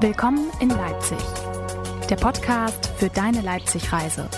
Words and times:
Willkommen 0.00 0.48
in 0.60 0.68
Leipzig, 0.68 1.18
der 2.08 2.14
Podcast 2.14 2.86
für 2.98 3.08
deine 3.08 3.40
Leipzig-Reise. 3.40 4.28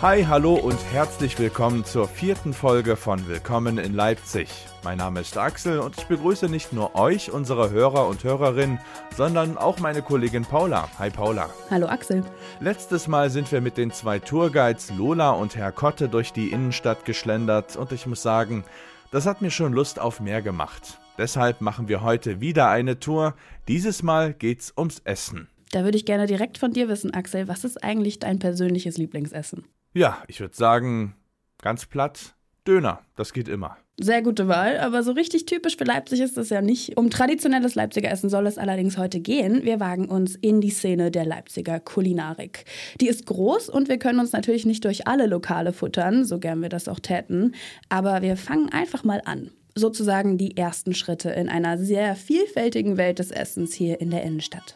Hi, 0.00 0.24
hallo 0.24 0.54
und 0.54 0.78
herzlich 0.92 1.38
willkommen 1.38 1.84
zur 1.84 2.08
vierten 2.08 2.54
Folge 2.54 2.96
von 2.96 3.28
Willkommen 3.28 3.76
in 3.76 3.92
Leipzig. 3.92 4.48
Mein 4.82 4.96
Name 4.96 5.20
ist 5.20 5.36
Axel 5.36 5.78
und 5.78 5.98
ich 5.98 6.06
begrüße 6.06 6.48
nicht 6.48 6.72
nur 6.72 6.94
euch, 6.94 7.30
unsere 7.30 7.68
Hörer 7.68 8.08
und 8.08 8.24
Hörerinnen, 8.24 8.80
sondern 9.14 9.58
auch 9.58 9.78
meine 9.78 10.00
Kollegin 10.00 10.46
Paula. 10.46 10.88
Hi 10.98 11.10
Paula. 11.10 11.50
Hallo 11.70 11.86
Axel. 11.86 12.24
Letztes 12.60 13.08
Mal 13.08 13.28
sind 13.28 13.52
wir 13.52 13.60
mit 13.60 13.76
den 13.76 13.90
zwei 13.90 14.18
Tourguides 14.20 14.90
Lola 14.96 15.32
und 15.32 15.54
Herr 15.54 15.70
Kotte 15.70 16.08
durch 16.08 16.32
die 16.32 16.50
Innenstadt 16.50 17.04
geschlendert 17.04 17.76
und 17.76 17.92
ich 17.92 18.06
muss 18.06 18.22
sagen, 18.22 18.64
das 19.14 19.26
hat 19.26 19.42
mir 19.42 19.52
schon 19.52 19.72
Lust 19.72 20.00
auf 20.00 20.18
mehr 20.18 20.42
gemacht. 20.42 20.98
Deshalb 21.18 21.60
machen 21.60 21.86
wir 21.86 22.02
heute 22.02 22.40
wieder 22.40 22.68
eine 22.68 22.98
Tour. 22.98 23.36
Dieses 23.68 24.02
Mal 24.02 24.34
geht's 24.34 24.74
ums 24.76 24.98
Essen. 25.04 25.48
Da 25.70 25.84
würde 25.84 25.96
ich 25.96 26.04
gerne 26.04 26.26
direkt 26.26 26.58
von 26.58 26.72
dir 26.72 26.88
wissen, 26.88 27.14
Axel, 27.14 27.46
was 27.46 27.62
ist 27.62 27.84
eigentlich 27.84 28.18
dein 28.18 28.40
persönliches 28.40 28.98
Lieblingsessen? 28.98 29.68
Ja, 29.92 30.20
ich 30.26 30.40
würde 30.40 30.56
sagen, 30.56 31.14
ganz 31.62 31.86
platt, 31.86 32.34
Döner. 32.66 33.00
Das 33.16 33.32
geht 33.32 33.48
immer. 33.48 33.76
Sehr 34.00 34.22
gute 34.22 34.48
Wahl, 34.48 34.78
aber 34.78 35.04
so 35.04 35.12
richtig 35.12 35.46
typisch 35.46 35.76
für 35.76 35.84
Leipzig 35.84 36.20
ist 36.20 36.36
es 36.36 36.50
ja 36.50 36.60
nicht. 36.60 36.96
Um 36.96 37.10
traditionelles 37.10 37.76
Leipziger 37.76 38.10
Essen 38.10 38.28
soll 38.28 38.46
es 38.48 38.58
allerdings 38.58 38.98
heute 38.98 39.20
gehen. 39.20 39.62
Wir 39.62 39.78
wagen 39.78 40.08
uns 40.08 40.34
in 40.34 40.60
die 40.60 40.70
Szene 40.70 41.12
der 41.12 41.24
Leipziger 41.24 41.78
Kulinarik. 41.78 42.64
Die 43.00 43.06
ist 43.06 43.26
groß 43.26 43.68
und 43.68 43.88
wir 43.88 43.98
können 43.98 44.18
uns 44.18 44.32
natürlich 44.32 44.66
nicht 44.66 44.84
durch 44.84 45.06
alle 45.06 45.26
Lokale 45.26 45.72
futtern, 45.72 46.24
so 46.24 46.40
gern 46.40 46.60
wir 46.60 46.70
das 46.70 46.88
auch 46.88 46.98
täten. 46.98 47.54
Aber 47.88 48.20
wir 48.22 48.36
fangen 48.36 48.72
einfach 48.72 49.04
mal 49.04 49.22
an. 49.24 49.52
Sozusagen 49.76 50.38
die 50.38 50.56
ersten 50.56 50.94
Schritte 50.94 51.30
in 51.30 51.48
einer 51.48 51.78
sehr 51.78 52.16
vielfältigen 52.16 52.96
Welt 52.96 53.20
des 53.20 53.30
Essens 53.30 53.74
hier 53.74 54.00
in 54.00 54.10
der 54.10 54.24
Innenstadt. 54.24 54.74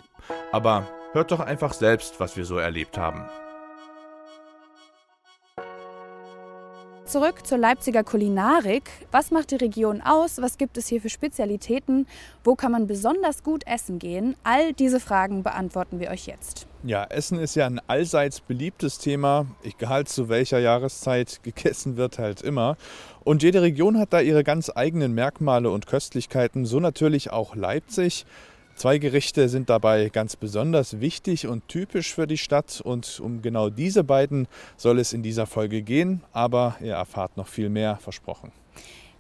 Aber 0.53 0.89
hört 1.12 1.33
doch 1.33 1.41
einfach 1.41 1.73
selbst, 1.73 2.21
was 2.21 2.37
wir 2.37 2.45
so 2.45 2.59
erlebt 2.59 2.97
haben. 2.99 3.29
Zurück 7.09 7.47
zur 7.47 7.56
Leipziger 7.56 8.05
Kulinarik. 8.05 8.83
Was 9.12 9.31
macht 9.31 9.51
die 9.51 9.56
Region 9.56 10.03
aus? 10.03 10.42
Was 10.42 10.59
gibt 10.59 10.77
es 10.77 10.89
hier 10.89 11.01
für 11.01 11.09
Spezialitäten? 11.09 12.06
Wo 12.45 12.55
kann 12.55 12.70
man 12.70 12.87
besonders 12.87 13.42
gut 13.42 13.67
essen 13.67 13.98
gehen? 13.98 14.37
All 14.45 14.75
diese 14.75 15.00
Fragen 15.00 15.42
beantworten 15.42 16.00
wir 16.00 16.11
euch 16.11 16.27
jetzt. 16.27 16.67
Ja, 16.83 17.05
Essen 17.05 17.39
ist 17.39 17.55
ja 17.55 17.65
ein 17.65 17.81
allseits 17.87 18.42
beliebtes 18.42 18.98
Thema. 18.98 19.47
Egal 19.62 20.06
zu 20.06 20.28
welcher 20.28 20.59
Jahreszeit 20.59 21.41
gegessen 21.42 21.97
wird, 21.97 22.19
halt 22.19 22.42
immer. 22.42 22.77
Und 23.25 23.43
jede 23.43 23.62
Region 23.62 23.98
hat 23.98 24.12
da 24.12 24.20
ihre 24.20 24.45
ganz 24.45 24.70
eigenen 24.75 25.15
Merkmale 25.15 25.70
und 25.70 25.87
Köstlichkeiten. 25.87 26.67
So 26.67 26.78
natürlich 26.78 27.31
auch 27.31 27.56
Leipzig. 27.56 28.27
Zwei 28.79 28.98
Gerichte 28.98 29.48
sind 29.48 29.71
dabei 29.71 30.09
ganz 30.09 30.37
besonders 30.37 31.01
wichtig 31.01 31.48
und 31.48 31.67
typisch 31.67 32.15
für 32.15 32.29
die 32.29 32.39
Stadt 32.39 32.81
und 32.81 33.19
um 33.19 33.43
genau 33.43 33.71
diese 33.71 34.05
beiden 34.05 34.47
soll 34.77 35.01
es 35.01 35.12
in 35.12 35.25
dieser 35.25 35.47
Folge 35.47 35.83
gehen, 35.83 36.23
aber 36.33 36.77
ihr 36.81 36.93
erfahrt 36.93 37.37
noch 37.37 37.49
viel 37.49 37.71
mehr, 37.71 37.97
versprochen. 37.97 38.53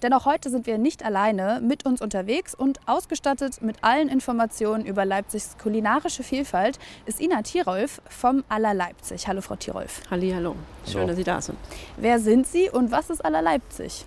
Denn 0.00 0.12
auch 0.12 0.26
heute 0.26 0.48
sind 0.50 0.68
wir 0.68 0.78
nicht 0.78 1.04
alleine 1.04 1.60
mit 1.60 1.84
uns 1.84 2.00
unterwegs 2.00 2.54
und 2.54 2.78
ausgestattet 2.86 3.60
mit 3.60 3.82
allen 3.82 4.08
Informationen 4.08 4.86
über 4.86 5.04
Leipzigs 5.04 5.56
kulinarische 5.60 6.22
Vielfalt 6.22 6.78
ist 7.06 7.20
Ina 7.20 7.42
Tirolf 7.42 8.00
vom 8.08 8.44
Aller 8.48 8.74
Leipzig. 8.74 9.26
Hallo 9.26 9.40
Frau 9.40 9.56
Tirolf. 9.56 10.02
Halli, 10.08 10.30
hallo. 10.30 10.54
Schön, 10.86 10.98
hallo. 10.98 11.06
dass 11.08 11.16
Sie 11.16 11.24
da 11.24 11.40
sind. 11.40 11.58
Wer 11.96 12.20
sind 12.20 12.46
Sie 12.46 12.70
und 12.70 12.92
was 12.92 13.10
ist 13.10 13.24
Aller 13.24 13.42
Leipzig? 13.42 14.04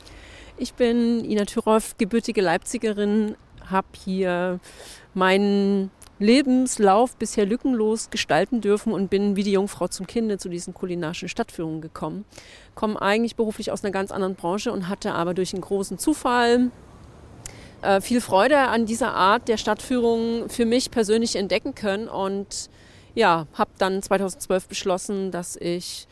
Ich 0.56 0.75
bin 0.75 1.25
Ina 1.25 1.44
Tirolf, 1.44 1.97
gebürtige 1.97 2.39
Leipzigerin, 2.39 3.35
habe 3.71 3.87
hier 4.03 4.59
meinen 5.13 5.91
Lebenslauf 6.19 7.15
bisher 7.15 7.45
lückenlos 7.45 8.11
gestalten 8.11 8.61
dürfen 8.61 8.93
und 8.93 9.09
bin 9.09 9.35
wie 9.35 9.43
die 9.43 9.53
Jungfrau 9.53 9.87
zum 9.87 10.05
Kinde 10.05 10.37
zu 10.37 10.49
diesen 10.49 10.73
kulinarischen 10.73 11.27
Stadtführungen 11.27 11.81
gekommen. 11.81 12.25
Komme 12.75 13.01
eigentlich 13.01 13.35
beruflich 13.35 13.71
aus 13.71 13.83
einer 13.83 13.91
ganz 13.91 14.11
anderen 14.11 14.35
Branche 14.35 14.71
und 14.71 14.87
hatte 14.87 15.13
aber 15.13 15.33
durch 15.33 15.53
einen 15.53 15.63
großen 15.63 15.97
Zufall 15.97 16.69
äh, 17.81 18.01
viel 18.01 18.21
Freude 18.21 18.59
an 18.59 18.85
dieser 18.85 19.15
Art 19.15 19.47
der 19.47 19.57
Stadtführung 19.57 20.49
für 20.49 20.65
mich 20.65 20.91
persönlich 20.91 21.35
entdecken 21.35 21.73
können 21.73 22.07
und 22.07 22.69
ja, 23.15 23.47
habe 23.53 23.71
dann 23.79 24.01
2012 24.01 24.67
beschlossen, 24.67 25.31
dass 25.31 25.55
ich 25.55 26.07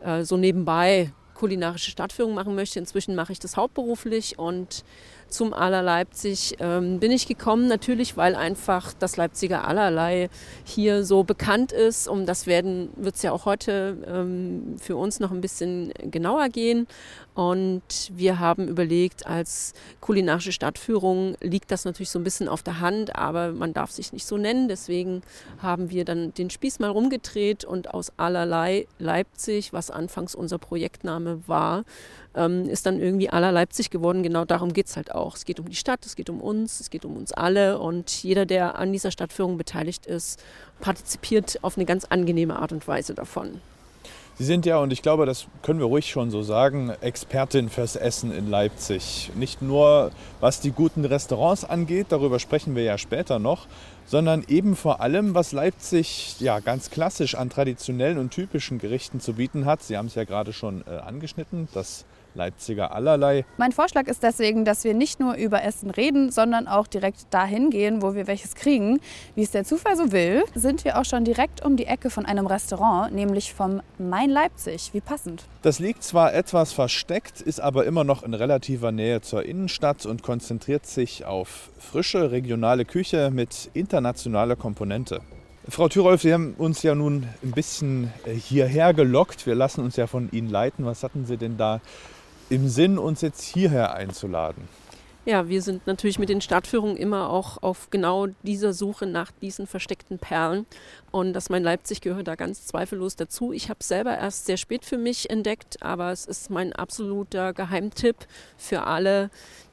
äh, 0.00 0.22
so 0.22 0.36
nebenbei 0.36 1.12
kulinarische 1.34 1.90
Stadtführung 1.90 2.34
machen 2.34 2.54
möchte. 2.54 2.78
Inzwischen 2.78 3.14
mache 3.14 3.32
ich 3.32 3.38
das 3.38 3.56
hauptberuflich 3.56 4.38
und 4.38 4.84
zum 5.28 5.52
Aller 5.52 5.82
Leipzig 5.82 6.56
ähm, 6.60 7.00
bin 7.00 7.10
ich 7.10 7.26
gekommen, 7.26 7.66
natürlich, 7.68 8.16
weil 8.16 8.34
einfach 8.34 8.92
das 8.98 9.16
Leipziger 9.16 9.66
Allerlei 9.66 10.30
hier 10.64 11.04
so 11.04 11.24
bekannt 11.24 11.72
ist. 11.72 12.08
Um 12.08 12.26
das 12.26 12.46
wird 12.46 13.14
es 13.14 13.22
ja 13.22 13.32
auch 13.32 13.44
heute 13.44 13.96
ähm, 14.06 14.76
für 14.80 14.96
uns 14.96 15.20
noch 15.20 15.30
ein 15.30 15.40
bisschen 15.40 15.92
genauer 16.10 16.48
gehen. 16.48 16.86
Und 17.34 18.10
wir 18.16 18.40
haben 18.40 18.66
überlegt, 18.66 19.26
als 19.26 19.72
kulinarische 20.00 20.50
Stadtführung 20.50 21.36
liegt 21.40 21.70
das 21.70 21.84
natürlich 21.84 22.10
so 22.10 22.18
ein 22.18 22.24
bisschen 22.24 22.48
auf 22.48 22.64
der 22.64 22.80
Hand, 22.80 23.14
aber 23.14 23.52
man 23.52 23.72
darf 23.72 23.92
sich 23.92 24.12
nicht 24.12 24.26
so 24.26 24.36
nennen. 24.36 24.66
Deswegen 24.66 25.22
haben 25.62 25.90
wir 25.90 26.04
dann 26.04 26.34
den 26.34 26.50
Spieß 26.50 26.80
mal 26.80 26.90
rumgedreht 26.90 27.64
und 27.64 27.94
aus 27.94 28.12
allerlei 28.16 28.88
Leipzig, 28.98 29.72
was 29.72 29.92
anfangs 29.92 30.34
unser 30.34 30.58
Projektname 30.58 31.40
war, 31.46 31.84
ähm, 32.38 32.68
ist 32.68 32.86
dann 32.86 33.00
irgendwie 33.00 33.28
aller 33.28 33.52
Leipzig 33.52 33.90
geworden. 33.90 34.22
Genau 34.22 34.44
darum 34.44 34.72
geht 34.72 34.86
es 34.86 34.96
halt 34.96 35.14
auch. 35.14 35.36
Es 35.36 35.44
geht 35.44 35.60
um 35.60 35.68
die 35.68 35.76
Stadt, 35.76 36.06
es 36.06 36.16
geht 36.16 36.30
um 36.30 36.40
uns, 36.40 36.80
es 36.80 36.90
geht 36.90 37.04
um 37.04 37.16
uns 37.16 37.32
alle 37.32 37.78
und 37.78 38.10
jeder, 38.22 38.46
der 38.46 38.78
an 38.78 38.92
dieser 38.92 39.10
Stadtführung 39.10 39.58
beteiligt 39.58 40.06
ist, 40.06 40.42
partizipiert 40.80 41.58
auf 41.62 41.76
eine 41.76 41.84
ganz 41.84 42.04
angenehme 42.04 42.56
Art 42.56 42.72
und 42.72 42.86
Weise 42.86 43.14
davon. 43.14 43.60
Sie 44.38 44.44
sind 44.44 44.66
ja, 44.66 44.78
und 44.78 44.92
ich 44.92 45.02
glaube, 45.02 45.26
das 45.26 45.48
können 45.62 45.80
wir 45.80 45.86
ruhig 45.86 46.08
schon 46.08 46.30
so 46.30 46.42
sagen, 46.42 46.92
Expertin 47.00 47.68
fürs 47.68 47.96
Essen 47.96 48.30
in 48.30 48.48
Leipzig. 48.48 49.32
Nicht 49.34 49.62
nur 49.62 50.12
was 50.38 50.60
die 50.60 50.70
guten 50.70 51.04
Restaurants 51.04 51.64
angeht, 51.64 52.06
darüber 52.10 52.38
sprechen 52.38 52.76
wir 52.76 52.84
ja 52.84 52.98
später 52.98 53.40
noch, 53.40 53.66
sondern 54.06 54.44
eben 54.46 54.76
vor 54.76 55.00
allem, 55.00 55.34
was 55.34 55.50
Leipzig 55.50 56.36
ja 56.38 56.60
ganz 56.60 56.90
klassisch 56.90 57.34
an 57.34 57.50
traditionellen 57.50 58.16
und 58.16 58.30
typischen 58.30 58.78
Gerichten 58.78 59.18
zu 59.18 59.32
bieten 59.32 59.66
hat. 59.66 59.82
Sie 59.82 59.96
haben 59.96 60.06
es 60.06 60.14
ja 60.14 60.22
gerade 60.22 60.52
schon 60.52 60.84
äh, 60.86 60.90
angeschnitten, 60.90 61.66
das 61.74 62.04
Leipziger 62.34 62.94
allerlei. 62.94 63.44
Mein 63.56 63.72
Vorschlag 63.72 64.06
ist 64.06 64.22
deswegen, 64.22 64.64
dass 64.64 64.84
wir 64.84 64.94
nicht 64.94 65.20
nur 65.20 65.34
über 65.34 65.62
Essen 65.62 65.90
reden, 65.90 66.30
sondern 66.30 66.68
auch 66.68 66.86
direkt 66.86 67.26
dahin 67.30 67.70
gehen, 67.70 68.02
wo 68.02 68.14
wir 68.14 68.26
welches 68.26 68.54
kriegen. 68.54 69.00
Wie 69.34 69.42
es 69.42 69.50
der 69.50 69.64
Zufall 69.64 69.96
so 69.96 70.12
will, 70.12 70.44
sind 70.54 70.84
wir 70.84 70.98
auch 70.98 71.04
schon 71.04 71.24
direkt 71.24 71.64
um 71.64 71.76
die 71.76 71.86
Ecke 71.86 72.10
von 72.10 72.26
einem 72.26 72.46
Restaurant, 72.46 73.14
nämlich 73.14 73.52
vom 73.52 73.80
Main 73.98 74.30
Leipzig. 74.30 74.90
Wie 74.92 75.00
passend. 75.00 75.44
Das 75.62 75.78
liegt 75.78 76.02
zwar 76.02 76.34
etwas 76.34 76.72
versteckt, 76.72 77.40
ist 77.40 77.60
aber 77.60 77.84
immer 77.84 78.04
noch 78.04 78.22
in 78.22 78.34
relativer 78.34 78.92
Nähe 78.92 79.20
zur 79.20 79.44
Innenstadt 79.44 80.06
und 80.06 80.22
konzentriert 80.22 80.86
sich 80.86 81.24
auf 81.24 81.70
frische 81.78 82.30
regionale 82.30 82.84
Küche 82.84 83.30
mit 83.30 83.70
internationaler 83.74 84.56
Komponente. 84.56 85.20
Frau 85.70 85.86
Thürolf, 85.88 86.22
Sie 86.22 86.32
haben 86.32 86.54
uns 86.56 86.82
ja 86.82 86.94
nun 86.94 87.26
ein 87.42 87.50
bisschen 87.50 88.10
äh, 88.24 88.32
hierher 88.32 88.94
gelockt. 88.94 89.46
Wir 89.46 89.54
lassen 89.54 89.82
uns 89.82 89.96
ja 89.96 90.06
von 90.06 90.30
Ihnen 90.32 90.48
leiten. 90.48 90.86
Was 90.86 91.02
hatten 91.02 91.26
Sie 91.26 91.36
denn 91.36 91.58
da 91.58 91.82
im 92.50 92.68
Sinn, 92.68 92.98
uns 92.98 93.20
jetzt 93.20 93.42
hierher 93.42 93.94
einzuladen? 93.94 94.68
Ja, 95.28 95.46
wir 95.46 95.60
sind 95.60 95.86
natürlich 95.86 96.18
mit 96.18 96.30
den 96.30 96.40
Stadtführungen 96.40 96.96
immer 96.96 97.28
auch 97.28 97.62
auf 97.62 97.90
genau 97.90 98.28
dieser 98.44 98.72
Suche 98.72 99.04
nach 99.04 99.30
diesen 99.42 99.66
versteckten 99.66 100.18
Perlen. 100.18 100.64
Und 101.10 101.34
das 101.34 101.50
mein 101.50 101.62
Leipzig 101.62 102.00
gehört 102.00 102.28
da 102.28 102.34
ganz 102.34 102.66
zweifellos 102.66 103.14
dazu. 103.14 103.52
Ich 103.52 103.68
habe 103.68 103.76
es 103.80 103.88
selber 103.88 104.16
erst 104.16 104.46
sehr 104.46 104.56
spät 104.56 104.86
für 104.86 104.96
mich 104.96 105.28
entdeckt, 105.28 105.82
aber 105.82 106.12
es 106.12 106.24
ist 106.24 106.48
mein 106.48 106.72
absoluter 106.72 107.52
Geheimtipp 107.52 108.16
für 108.56 108.84
alle, 108.84 109.28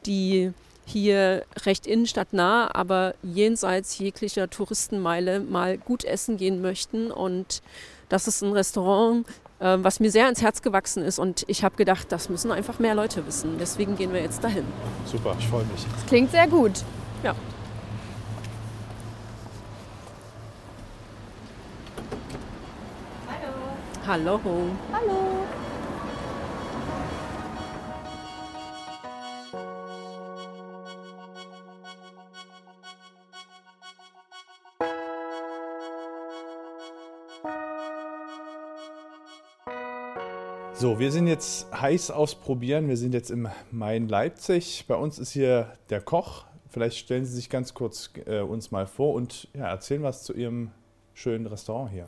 die 0.05 0.51
hier 0.85 1.45
recht 1.65 1.88
innenstadtnah, 1.88 2.75
aber 2.75 3.15
jenseits 3.23 3.97
jeglicher 3.97 4.50
Touristenmeile 4.50 5.39
mal 5.39 5.77
gut 5.77 6.03
essen 6.03 6.35
gehen 6.35 6.61
möchten. 6.61 7.11
Und 7.11 7.61
das 8.09 8.27
ist 8.27 8.41
ein 8.41 8.51
Restaurant, 8.51 9.25
was 9.59 9.99
mir 9.99 10.11
sehr 10.11 10.25
ans 10.25 10.41
Herz 10.41 10.61
gewachsen 10.61 11.03
ist. 11.03 11.17
Und 11.19 11.45
ich 11.47 11.63
habe 11.63 11.75
gedacht, 11.75 12.11
das 12.11 12.29
müssen 12.29 12.51
einfach 12.51 12.79
mehr 12.79 12.95
Leute 12.95 13.25
wissen. 13.25 13.57
Deswegen 13.59 13.95
gehen 13.95 14.13
wir 14.13 14.21
jetzt 14.21 14.43
dahin. 14.43 14.65
Super, 15.05 15.35
ich 15.39 15.47
freue 15.47 15.63
mich. 15.65 15.85
Das 15.95 16.05
klingt 16.05 16.31
sehr 16.31 16.47
gut. 16.47 16.83
Ja. 17.23 17.33
Hallo. 24.07 24.39
Hallo. 24.39 24.39
Hallo. 24.93 25.64
So, 40.77 41.00
wir 41.00 41.10
sind 41.10 41.27
jetzt 41.27 41.72
heiß 41.72 42.12
ausprobieren. 42.12 42.89
Wir 42.89 42.98
sind 42.98 43.13
jetzt 43.13 43.31
im 43.31 43.48
Main 43.72 44.10
Leipzig. 44.10 44.83
Bei 44.89 44.95
uns 44.95 45.19
ist 45.19 45.31
hier 45.31 45.72
der 45.89 46.01
Koch. 46.01 46.44
Vielleicht 46.68 46.98
stellen 46.98 47.24
Sie 47.24 47.33
sich 47.33 47.50
ganz 47.50 47.74
kurz 47.74 48.12
äh, 48.25 48.42
uns 48.42 48.72
mal 48.72 48.86
vor 48.86 49.13
und 49.13 49.48
ja, 49.54 49.69
erzählen 49.69 50.04
was 50.04 50.24
zu 50.24 50.33
Ihrem 50.33 50.72
schönen 51.13 51.48
Restaurant 51.48 51.92
hier. 51.92 52.06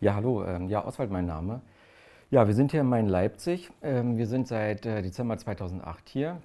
Ja, 0.00 0.16
hallo. 0.16 0.44
Ähm, 0.44 0.68
ja, 0.68 0.84
Oswald 0.84 1.12
mein 1.12 1.26
Name. 1.26 1.60
Ja, 2.32 2.48
wir 2.48 2.54
sind 2.54 2.72
hier 2.72 2.80
in 2.80 2.88
Main 2.88 3.06
Leipzig. 3.06 3.70
Ähm, 3.82 4.18
wir 4.18 4.26
sind 4.26 4.48
seit 4.48 4.84
äh, 4.84 5.00
Dezember 5.00 5.38
2008 5.38 6.08
hier, 6.08 6.42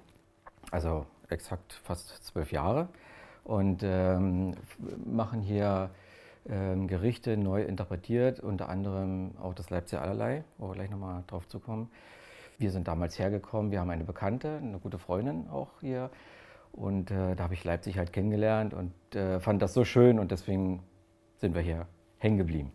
also 0.70 1.06
exakt 1.28 1.72
fast 1.72 2.24
zwölf 2.24 2.52
Jahre 2.52 2.86
und 3.42 3.82
ähm, 3.82 4.54
machen 5.04 5.40
hier 5.40 5.90
ähm, 6.48 6.86
Gerichte 6.88 7.36
neu 7.36 7.62
interpretiert, 7.62 8.40
unter 8.40 8.68
anderem 8.68 9.32
auch 9.40 9.54
das 9.54 9.70
Leipziger 9.70 10.02
Allerlei, 10.02 10.44
wo 10.58 10.68
wir 10.68 10.74
gleich 10.74 10.90
nochmal 10.90 11.24
drauf 11.26 11.48
zukommen. 11.48 11.90
Wir 12.58 12.70
sind 12.70 12.86
damals 12.86 13.18
hergekommen, 13.18 13.70
wir 13.72 13.80
haben 13.80 13.90
eine 13.90 14.04
Bekannte, 14.04 14.58
eine 14.62 14.78
gute 14.78 14.98
Freundin 14.98 15.48
auch 15.48 15.80
hier. 15.80 16.10
Und 16.72 17.10
äh, 17.10 17.34
da 17.36 17.44
habe 17.44 17.54
ich 17.54 17.64
Leipzig 17.64 17.98
halt 17.98 18.12
kennengelernt 18.12 18.74
und 18.74 18.92
äh, 19.14 19.40
fand 19.40 19.62
das 19.62 19.74
so 19.74 19.84
schön 19.84 20.18
und 20.18 20.30
deswegen 20.32 20.82
sind 21.36 21.54
wir 21.54 21.62
hier 21.62 21.86
hängen 22.18 22.38
geblieben. 22.38 22.72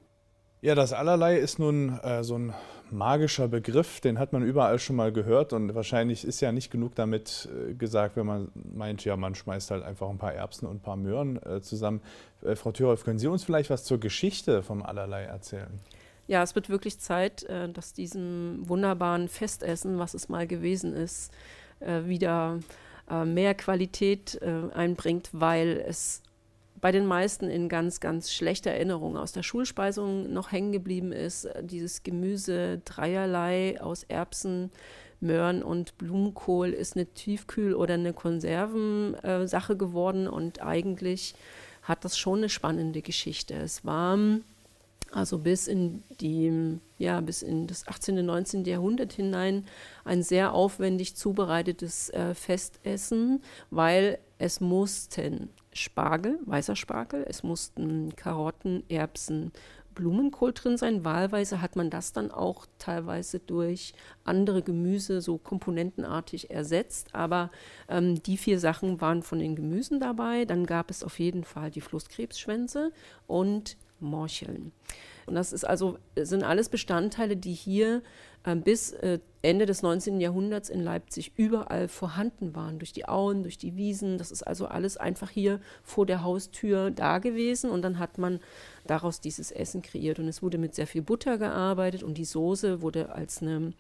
Ja, 0.62 0.76
das 0.76 0.94
Allerlei 0.94 1.38
ist 1.38 1.60
nun 1.60 2.00
äh, 2.00 2.24
so 2.24 2.38
ein 2.38 2.54
magischer 2.92 3.48
Begriff, 3.48 4.00
den 4.02 4.20
hat 4.20 4.34
man 4.34 4.44
überall 4.44 4.80
schon 4.80 4.96
mal 4.96 5.12
gehört 5.12 5.54
und 5.54 5.76
wahrscheinlich 5.76 6.26
ist 6.26 6.42
ja 6.42 6.52
nicht 6.52 6.72
genug 6.72 6.96
damit 6.96 7.48
äh, 7.70 7.74
gesagt, 7.74 8.16
wenn 8.16 8.26
man 8.26 8.52
meint, 8.54 9.06
ja, 9.06 9.16
man 9.16 9.36
schmeißt 9.36 9.72
halt 9.72 9.84
einfach 9.84 10.10
ein 10.10 10.18
paar 10.18 10.34
Erbsen 10.34 10.68
und 10.68 10.78
ein 10.78 10.82
paar 10.82 10.96
Möhren 10.96 11.42
äh, 11.44 11.62
zusammen. 11.62 12.02
Äh, 12.42 12.56
Frau 12.56 12.72
Thürolf, 12.72 13.04
können 13.04 13.20
Sie 13.20 13.28
uns 13.28 13.44
vielleicht 13.44 13.70
was 13.70 13.84
zur 13.84 14.00
Geschichte 14.00 14.64
vom 14.64 14.84
Allerlei 14.84 15.24
erzählen? 15.24 15.80
Ja, 16.28 16.44
es 16.44 16.54
wird 16.54 16.70
wirklich 16.70 17.00
Zeit, 17.00 17.48
dass 17.74 17.94
diesem 17.94 18.60
wunderbaren 18.70 19.30
Festessen, 19.30 19.98
was 19.98 20.14
es 20.14 20.30
mal 20.30 20.46
gewesen 20.46 20.94
ist, 20.94 21.34
wieder 21.80 22.60
mehr 23.26 23.56
Qualität 23.56 24.40
einbringt, 24.44 25.30
weil 25.32 25.84
es 25.88 26.22
bei 26.82 26.92
den 26.92 27.06
meisten 27.06 27.50
in 27.50 27.70
ganz, 27.70 28.00
ganz 28.00 28.32
schlechter 28.32 28.72
Erinnerung 28.72 29.18
aus 29.18 29.32
der 29.32 29.44
Schulspeisung 29.44 30.32
noch 30.32 30.52
hängen 30.52 30.72
geblieben 30.72 31.12
ist. 31.12 31.48
Dieses 31.62 32.04
Gemüse 32.04 32.82
dreierlei 32.86 33.82
aus 33.82 34.04
Erbsen, 34.04 34.72
Möhren 35.22 35.64
und 35.64 35.98
Blumenkohl 35.98 36.70
ist 36.70 36.96
eine 36.96 37.06
Tiefkühl- 37.06 37.76
oder 37.76 37.96
eine 37.96 38.14
Konservensache 38.14 39.76
geworden 39.76 40.28
und 40.28 40.62
eigentlich 40.62 41.36
hat 41.84 42.06
das 42.06 42.18
schon 42.18 42.40
eine 42.40 42.50
spannende 42.50 43.02
Geschichte. 43.02 43.56
Es 43.56 43.84
war 43.84 44.18
also 45.12 45.40
bis 45.40 45.68
in 45.68 46.04
die, 46.22 46.80
ja, 46.98 47.20
bis 47.22 47.42
in 47.42 47.68
das 47.68 47.88
18., 47.88 48.24
19. 48.26 48.66
Jahrhundert 48.66 49.14
hinein 49.14 49.66
ein 50.06 50.22
sehr 50.22 50.54
aufwendig 50.54 51.16
zubereitetes 51.16 52.10
äh, 52.12 52.34
Festessen, 52.36 53.42
weil 53.72 54.20
es 54.40 54.62
mussten 54.62 55.50
Spargel, 55.74 56.40
weißer 56.46 56.76
Spargel, 56.76 57.26
es 57.28 57.44
mussten 57.44 58.16
Karotten, 58.16 58.84
Erbsen, 58.90 59.52
Blumenkohl 59.94 60.54
drin 60.54 60.78
sein. 60.78 61.04
Wahlweise 61.04 61.62
hat 61.62 61.76
man 61.76 61.90
das 61.90 62.14
dann 62.14 62.32
auch 62.32 62.66
teilweise 62.78 63.40
durch 63.40 63.94
andere 64.24 64.62
Gemüse 64.64 65.20
so 65.20 65.38
komponentenartig 65.38 66.52
ersetzt. 66.52 67.14
Aber 67.14 67.52
ähm, 67.90 68.24
die 68.24 68.38
vier 68.38 68.60
Sachen 68.60 69.02
waren 69.02 69.24
von 69.24 69.40
den 69.40 69.58
Gemüsen 69.58 70.00
dabei. 70.00 70.46
Dann 70.46 70.66
gab 70.66 70.90
es 70.90 71.04
auf 71.04 71.20
jeden 71.20 71.44
Fall 71.44 71.70
die 71.70 71.82
Flusskrebsschwänze 71.82 72.94
und 73.28 73.76
Morcheln. 74.00 74.72
Und 75.26 75.36
das 75.36 75.52
ist 75.52 75.66
also, 75.66 75.98
sind 76.16 76.44
alles 76.44 76.70
Bestandteile, 76.70 77.36
die 77.36 77.54
hier 77.54 78.02
bis 78.44 78.92
äh, 78.94 79.20
Ende 79.42 79.66
des 79.66 79.82
19. 79.84 80.20
Jahrhunderts 80.20 80.70
in 80.70 80.82
Leipzig 80.82 81.34
überall 81.38 81.88
vorhanden 81.88 82.56
waren, 82.56 82.80
durch 82.80 82.92
die 82.92 83.08
Auen, 83.08 83.44
durch 83.44 83.58
die 83.58 83.78
Wiesen. 83.78 84.18
Das 84.18 84.32
ist 84.32 84.44
also 84.44 84.66
alles 84.66 84.98
einfach 84.98 85.30
hier 85.30 85.62
vor 85.84 86.06
der 86.06 86.24
Haustür 86.24 86.92
da 86.92 87.20
gewesen 87.20 87.70
und 87.70 87.82
dann 87.82 88.00
hat 88.00 88.18
man 88.18 88.40
daraus 88.86 89.22
dieses 89.22 89.52
Essen 89.52 89.82
kreiert. 89.82 90.20
Und 90.20 90.28
es 90.28 90.42
wurde 90.42 90.58
mit 90.58 90.76
sehr 90.76 90.88
viel 90.88 91.02
Butter 91.02 91.38
gearbeitet 91.38 92.04
und 92.04 92.18
die 92.18 92.26
Soße 92.26 92.82
wurde 92.82 93.14
als 93.14 93.42
eine, 93.42 93.74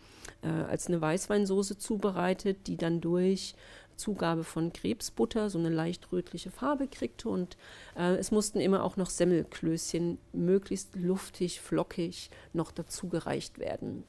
äh, 0.44 0.48
als 0.48 0.88
eine 0.88 1.02
Weißweinsoße 1.02 1.78
zubereitet, 1.78 2.68
die 2.68 2.78
dann 2.78 3.02
durch 3.02 3.56
Zugabe 4.00 4.46
von 4.46 4.72
Krebsbutter 4.72 5.50
so 5.50 5.60
eine 5.60 5.70
leicht 5.70 6.12
rötliche 6.12 6.52
Farbe 6.52 6.88
kriegte 6.88 7.28
und 7.30 7.58
äh, 7.98 8.16
es 8.16 8.32
mussten 8.32 8.60
immer 8.62 8.84
auch 8.84 8.96
noch 8.96 9.10
Semmelklößchen 9.10 10.18
möglichst 10.32 10.96
luftig, 10.96 11.60
flockig 11.60 12.30
noch 12.54 12.72
dazu 12.72 13.10
gereicht 13.10 13.60
werden. 13.60 14.06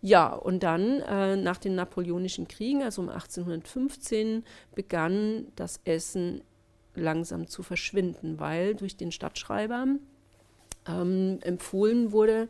Ja, 0.00 0.32
und 0.32 0.62
dann 0.62 1.00
äh, 1.00 1.36
nach 1.36 1.58
den 1.58 1.74
Napoleonischen 1.74 2.46
Kriegen, 2.46 2.82
also 2.82 3.02
um 3.02 3.08
1815, 3.08 4.44
begann 4.74 5.46
das 5.56 5.80
Essen 5.84 6.42
langsam 6.94 7.48
zu 7.48 7.62
verschwinden, 7.62 8.38
weil 8.38 8.74
durch 8.74 8.96
den 8.96 9.10
Stadtschreiber 9.10 9.86
ähm, 10.86 11.38
empfohlen 11.42 12.12
wurde, 12.12 12.48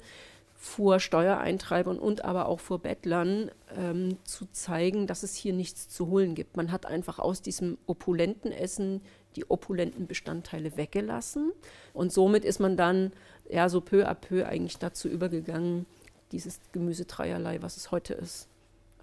vor 0.60 0.98
Steuereintreibern 0.98 2.00
und 2.00 2.24
aber 2.24 2.46
auch 2.46 2.58
vor 2.58 2.80
Bettlern 2.80 3.50
ähm, 3.76 4.16
zu 4.24 4.46
zeigen, 4.50 5.06
dass 5.06 5.22
es 5.22 5.36
hier 5.36 5.52
nichts 5.52 5.88
zu 5.88 6.08
holen 6.08 6.34
gibt. 6.34 6.56
Man 6.56 6.72
hat 6.72 6.84
einfach 6.84 7.20
aus 7.20 7.40
diesem 7.42 7.78
opulenten 7.86 8.50
Essen 8.50 9.00
die 9.36 9.48
opulenten 9.48 10.08
Bestandteile 10.08 10.76
weggelassen 10.76 11.52
und 11.92 12.12
somit 12.12 12.44
ist 12.44 12.58
man 12.58 12.76
dann 12.76 13.12
ja 13.48 13.68
so 13.68 13.80
peu 13.80 14.08
à 14.08 14.14
peu 14.14 14.46
eigentlich 14.46 14.78
dazu 14.78 15.08
übergegangen, 15.08 15.86
dieses 16.32 16.60
Gemüse 16.72 17.04
dreierlei, 17.04 17.62
was 17.62 17.76
es 17.76 17.90
heute 17.90 18.14
ist, 18.14 18.48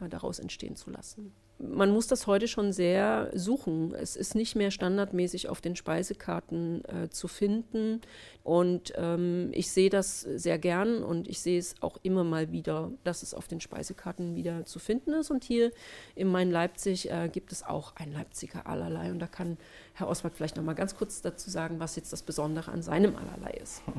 äh, 0.02 0.10
daraus 0.10 0.40
entstehen 0.40 0.76
zu 0.76 0.90
lassen 0.90 1.34
man 1.58 1.92
muss 1.92 2.08
das 2.08 2.28
heute 2.28 2.48
schon 2.48 2.74
sehr 2.74 3.30
suchen. 3.34 3.94
Es 3.96 4.16
ist 4.16 4.36
nicht 4.36 4.56
mehr 4.56 4.72
standardmäßig 4.72 5.48
auf 5.48 5.62
den 5.62 5.76
Speisekarten 5.76 6.84
äh, 6.86 7.10
zu 7.10 7.28
finden. 7.28 8.02
Und 8.44 8.94
ähm, 8.98 9.52
ich 9.54 9.72
sehe 9.72 9.90
das 9.90 10.22
sehr 10.22 10.60
gern 10.60 11.02
und 11.02 11.28
ich 11.30 11.40
sehe 11.40 11.58
es 11.58 11.76
auch 11.82 11.98
immer 12.04 12.24
mal 12.24 12.52
wieder, 12.52 12.92
dass 13.04 13.24
es 13.24 13.34
auf 13.34 13.48
den 13.48 13.62
Speisekarten 13.62 14.36
wieder 14.36 14.66
zu 14.66 14.80
finden 14.80 15.14
ist. 15.14 15.32
Und 15.32 15.44
hier 15.46 15.72
in 16.14 16.28
Main 16.28 16.52
Leipzig 16.52 17.10
äh, 17.10 17.30
gibt 17.30 17.52
es 17.52 17.64
auch 17.64 17.96
ein 17.96 18.12
Leipziger 18.12 18.68
Allerlei. 18.68 19.12
Und 19.12 19.20
da 19.20 19.28
kann 19.28 19.58
Herr 19.94 20.10
Oswald 20.10 20.36
vielleicht 20.36 20.58
noch 20.58 20.64
mal 20.64 20.74
ganz 20.76 20.96
kurz 20.96 21.22
dazu 21.22 21.50
sagen, 21.50 21.80
was 21.80 21.96
jetzt 21.96 22.12
das 22.12 22.22
Besondere 22.22 22.72
an 22.72 22.82
seinem 22.82 23.16
Allerlei 23.16 23.52
ist. 23.62 23.82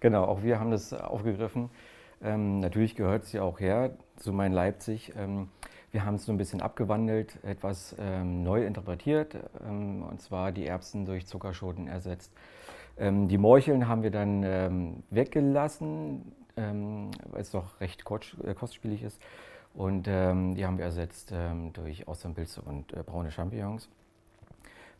Genau, 0.00 0.24
auch 0.24 0.42
wir 0.42 0.60
haben 0.60 0.70
das 0.70 0.92
aufgegriffen. 0.92 1.70
Ähm, 2.22 2.60
natürlich 2.60 2.94
gehört 2.94 3.30
ja 3.32 3.42
auch 3.42 3.60
her 3.60 3.90
zu 4.16 4.32
Main 4.32 4.52
Leipzig. 4.52 5.12
Ähm, 5.16 5.48
wir 5.92 6.04
haben 6.04 6.16
es 6.16 6.26
so 6.26 6.32
ein 6.32 6.38
bisschen 6.38 6.60
abgewandelt, 6.60 7.38
etwas 7.42 7.94
ähm, 7.98 8.42
neu 8.42 8.66
interpretiert, 8.66 9.36
ähm, 9.66 10.02
und 10.02 10.20
zwar 10.20 10.52
die 10.52 10.66
Erbsen 10.66 11.06
durch 11.06 11.26
Zuckerschoten 11.26 11.88
ersetzt. 11.88 12.32
Ähm, 12.98 13.28
die 13.28 13.38
Morcheln 13.38 13.88
haben 13.88 14.02
wir 14.02 14.10
dann 14.10 14.42
ähm, 14.44 15.02
weggelassen, 15.10 16.32
weil 16.56 17.40
es 17.42 17.50
doch 17.50 17.80
recht 17.80 18.02
äh, 18.44 18.54
kostspielig 18.54 19.02
ist. 19.02 19.20
Und 19.74 20.04
die 20.04 20.10
haben 20.10 20.78
wir 20.78 20.86
ersetzt 20.86 21.34
durch 21.74 22.08
Austernpilze 22.08 22.62
und 22.62 22.94
äh, 22.94 23.02
braune 23.02 23.30
Champignons. 23.30 23.90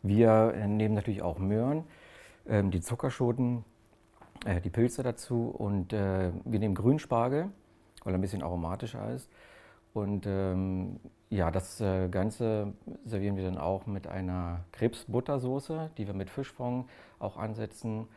Wir 0.03 0.53
äh, 0.55 0.67
nehmen 0.67 0.93
natürlich 0.93 1.23
auch 1.23 1.39
Möhren, 1.39 1.83
die 2.45 2.79
Zuckerschoten, 2.79 3.65
äh, 4.45 4.61
die 4.61 4.69
Pilze 4.69 5.03
dazu 5.03 5.49
und 5.49 5.93
äh, 5.93 6.31
wir 6.45 6.59
nehmen 6.59 6.75
Grünspargel, 6.75 7.49
weil 8.03 8.13
er 8.13 8.17
ein 8.17 8.21
bisschen 8.21 8.43
aromatischer 8.43 9.13
ist. 9.13 9.29
Und 9.93 10.25
ähm, 10.27 10.99
ja, 11.29 11.51
das 11.51 11.81
äh, 11.81 12.07
Ganze 12.09 12.73
servieren 13.05 13.35
wir 13.35 13.43
dann 13.43 13.57
auch 13.57 13.85
mit 13.85 14.07
einer 14.07 14.61
Krebsbuttersoße, 14.71 15.91
die 15.97 16.07
wir 16.07 16.13
mit 16.13 16.29
Fischfond 16.29 16.85
auch 17.19 17.37
ansetzen. 17.37 18.07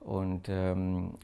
Und 0.00 0.48
ähm, 0.48 1.14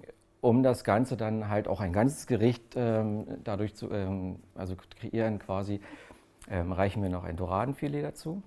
um 0.41 0.63
das 0.63 0.85
Ganze 0.85 1.17
dann 1.17 1.49
halt 1.49 1.69
auch 1.69 1.81
ein 1.81 1.93
ganzes 1.93 2.27
Gericht 2.27 2.75
ähm, 2.77 3.27
dadurch 3.45 3.75
zu 3.75 3.91
ähm, 3.91 4.37
also 4.55 4.77
kreieren 5.01 5.39
quasi, 5.39 5.81
ähm, 6.49 6.73
reichen 6.73 7.03
wir 7.03 7.11
noch 7.11 7.25
ein 7.25 7.37
Doradenfilet 7.37 8.03
dazu 8.03 8.43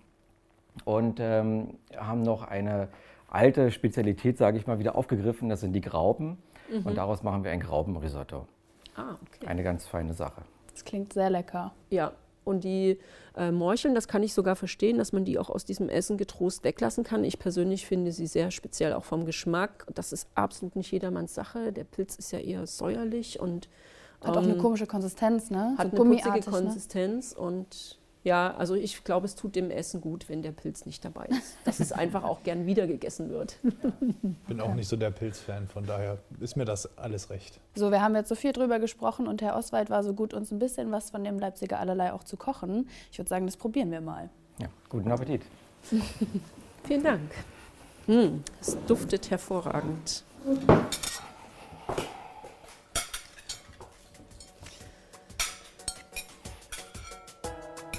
und 0.85 1.19
ähm, 1.19 1.77
haben 1.95 2.21
noch 2.23 2.43
eine 2.43 2.87
alte 3.31 3.71
Spezialität, 3.71 4.37
sage 4.37 4.57
ich 4.57 4.67
mal, 4.67 4.77
wieder 4.77 4.95
aufgegriffen. 4.95 5.49
Das 5.49 5.61
sind 5.61 5.73
die 5.73 5.81
Graupen 5.81 6.37
mhm. 6.69 6.85
und 6.85 6.95
daraus 6.95 7.23
machen 7.23 7.43
wir 7.43 7.51
ein 7.51 7.59
Graupenrisotto. 7.59 8.47
Ah, 8.95 9.15
okay. 9.25 9.47
Eine 9.47 9.63
ganz 9.63 9.87
feine 9.87 10.13
Sache. 10.13 10.43
Das 10.71 10.85
klingt 10.85 11.13
sehr 11.13 11.29
lecker. 11.29 11.73
Ja, 11.89 12.11
und 12.43 12.63
die 12.63 12.97
äh, 13.35 13.51
Morcheln, 13.51 13.95
das 13.95 14.07
kann 14.07 14.23
ich 14.23 14.33
sogar 14.33 14.55
verstehen, 14.55 14.97
dass 14.97 15.13
man 15.13 15.25
die 15.25 15.37
auch 15.37 15.49
aus 15.49 15.63
diesem 15.63 15.89
Essen 15.89 16.17
getrost 16.17 16.63
weglassen 16.63 17.03
kann. 17.03 17.23
Ich 17.23 17.39
persönlich 17.39 17.85
finde 17.85 18.11
sie 18.11 18.27
sehr 18.27 18.51
speziell 18.51 18.93
auch 18.93 19.03
vom 19.03 19.25
Geschmack. 19.25 19.85
Das 19.93 20.11
ist 20.11 20.27
absolut 20.35 20.75
nicht 20.75 20.91
jedermanns 20.91 21.33
Sache. 21.33 21.71
Der 21.71 21.83
Pilz 21.83 22.15
ist 22.15 22.31
ja 22.31 22.39
eher 22.39 22.65
säuerlich 22.65 23.39
und 23.39 23.69
hat 24.21 24.31
ähm, 24.31 24.37
auch 24.37 24.43
eine 24.43 24.53
ähm, 24.53 24.59
komische 24.59 24.87
Konsistenz, 24.87 25.51
ne? 25.51 25.75
Hat 25.77 25.95
so 25.95 26.03
eine 26.03 26.15
putzige 26.15 26.39
ne? 26.39 26.41
Konsistenz 26.41 27.35
ne? 27.35 27.41
und 27.41 27.99
Ja, 28.23 28.55
also 28.55 28.75
ich 28.75 29.03
glaube, 29.03 29.25
es 29.25 29.35
tut 29.35 29.55
dem 29.55 29.71
Essen 29.71 29.99
gut, 29.99 30.29
wenn 30.29 30.43
der 30.43 30.51
Pilz 30.51 30.85
nicht 30.85 31.03
dabei 31.03 31.25
ist. 31.25 31.57
Dass 31.65 31.79
es 31.79 31.91
einfach 31.91 32.23
auch 32.23 32.43
gern 32.43 32.67
wieder 32.67 32.85
gegessen 32.85 33.29
wird. 33.29 33.57
Bin 34.47 34.61
auch 34.61 34.75
nicht 34.75 34.87
so 34.87 34.95
der 34.95 35.09
Pilzfan, 35.09 35.67
von 35.67 35.85
daher 35.85 36.19
ist 36.39 36.55
mir 36.55 36.65
das 36.65 36.97
alles 36.97 37.31
recht. 37.31 37.59
So, 37.73 37.89
wir 37.91 38.01
haben 38.01 38.15
jetzt 38.15 38.29
so 38.29 38.35
viel 38.35 38.51
drüber 38.51 38.79
gesprochen 38.79 39.27
und 39.27 39.41
Herr 39.41 39.55
Oswald 39.55 39.89
war 39.89 40.03
so 40.03 40.13
gut, 40.13 40.33
uns 40.35 40.51
ein 40.51 40.59
bisschen 40.59 40.91
was 40.91 41.09
von 41.09 41.23
dem 41.23 41.39
Leipziger 41.39 41.79
Allerlei 41.79 42.13
auch 42.13 42.23
zu 42.23 42.37
kochen. 42.37 42.87
Ich 43.11 43.17
würde 43.17 43.29
sagen, 43.29 43.47
das 43.47 43.57
probieren 43.57 43.89
wir 43.89 44.01
mal. 44.01 44.29
Ja, 44.59 44.67
guten 44.89 45.11
Appetit. 45.11 45.41
Vielen 46.83 47.03
Dank. 47.03 47.31
Hm, 48.05 48.43
es 48.59 48.77
duftet 48.85 49.31
hervorragend. 49.31 50.23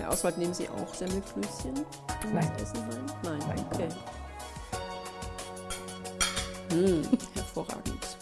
Herr 0.02 0.10
Oswald, 0.10 0.36
nehmen 0.36 0.52
Sie 0.52 0.68
auch 0.68 0.92
Semmelklößchen 0.92 1.76
in 1.76 2.34
Nein. 2.34 2.50
Nein, 3.22 3.40
Nein. 3.46 3.66
okay. 3.72 3.88
Hm, 6.72 7.02
hervorragend. 7.34 8.18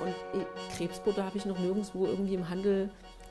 Und 0.00 0.40
eh, 0.40 0.46
Krebsbutter 0.78 1.26
habe 1.26 1.36
ich 1.36 1.44
noch 1.44 1.58
nirgendwo 1.58 2.06
irgendwie 2.06 2.32
im 2.36 2.48
Handel 2.48 2.88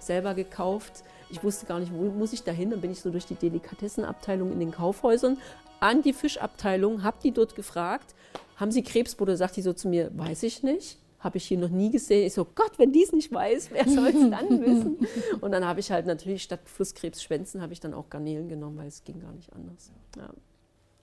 selber 0.10 0.34
gekauft. 0.34 1.04
Ich 1.30 1.44
wusste 1.44 1.68
gar 1.68 1.80
nicht, 1.80 1.94
wo 1.94 2.06
muss 2.10 2.34
ich 2.34 2.44
da 2.44 2.52
hin. 2.52 2.72
Dann 2.72 2.82
bin 2.82 2.92
ich 2.92 3.00
so 3.00 3.12
durch 3.12 3.28
die 3.28 3.36
Delikatessenabteilung 3.36 4.52
in 4.52 4.60
den 4.60 4.72
Kaufhäusern 4.72 5.38
an 5.80 6.02
die 6.02 6.14
Fischabteilung, 6.14 7.04
habe 7.04 7.18
die 7.24 7.32
dort 7.32 7.56
gefragt, 7.56 8.16
haben 8.58 8.72
Sie 8.72 8.84
Krebsbutter? 8.84 9.38
Sagt 9.38 9.56
die 9.56 9.62
so 9.62 9.72
zu 9.72 9.88
mir, 9.88 10.12
weiß 10.18 10.44
ich 10.44 10.64
nicht. 10.64 10.98
Habe 11.20 11.38
ich 11.38 11.46
hier 11.46 11.58
noch 11.58 11.70
nie 11.70 11.92
gesehen. 11.92 12.26
Ich 12.28 12.34
so, 12.34 12.46
Gott, 12.46 12.78
wenn 12.78 12.92
die 12.92 13.04
es 13.04 13.12
nicht 13.12 13.32
weiß, 13.32 13.72
wer 13.72 13.88
soll 13.88 14.08
es 14.08 14.30
dann 14.30 14.62
wissen? 14.66 15.08
Und 15.42 15.52
dann 15.52 15.66
habe 15.66 15.80
ich 15.80 15.92
halt 15.92 16.06
natürlich 16.06 16.44
statt 16.44 16.62
Flusskrebsschwänzen 16.66 17.62
habe 17.62 17.74
ich 17.74 17.80
dann 17.80 17.94
auch 17.94 18.10
Garnelen 18.10 18.50
genommen, 18.50 18.78
weil 18.78 18.88
es 18.88 19.04
ging 19.04 19.20
gar 19.20 19.34
nicht 19.34 19.54
anders. 19.54 19.92
Ja. 20.18 20.30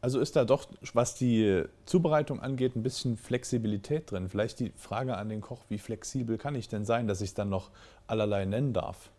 Also 0.00 0.20
ist 0.20 0.36
da 0.36 0.44
doch, 0.44 0.66
was 0.92 1.14
die 1.14 1.64
Zubereitung 1.84 2.40
angeht, 2.40 2.76
ein 2.76 2.82
bisschen 2.82 3.16
Flexibilität 3.16 4.10
drin. 4.10 4.28
Vielleicht 4.28 4.60
die 4.60 4.72
Frage 4.76 5.16
an 5.16 5.28
den 5.28 5.40
Koch, 5.40 5.64
wie 5.68 5.78
flexibel 5.78 6.38
kann 6.38 6.54
ich 6.54 6.68
denn 6.68 6.84
sein, 6.84 7.08
dass 7.08 7.20
ich 7.20 7.30
es 7.30 7.34
dann 7.34 7.48
noch 7.48 7.70
allerlei 8.06 8.44
nennen 8.44 8.72
darf? 8.72 9.10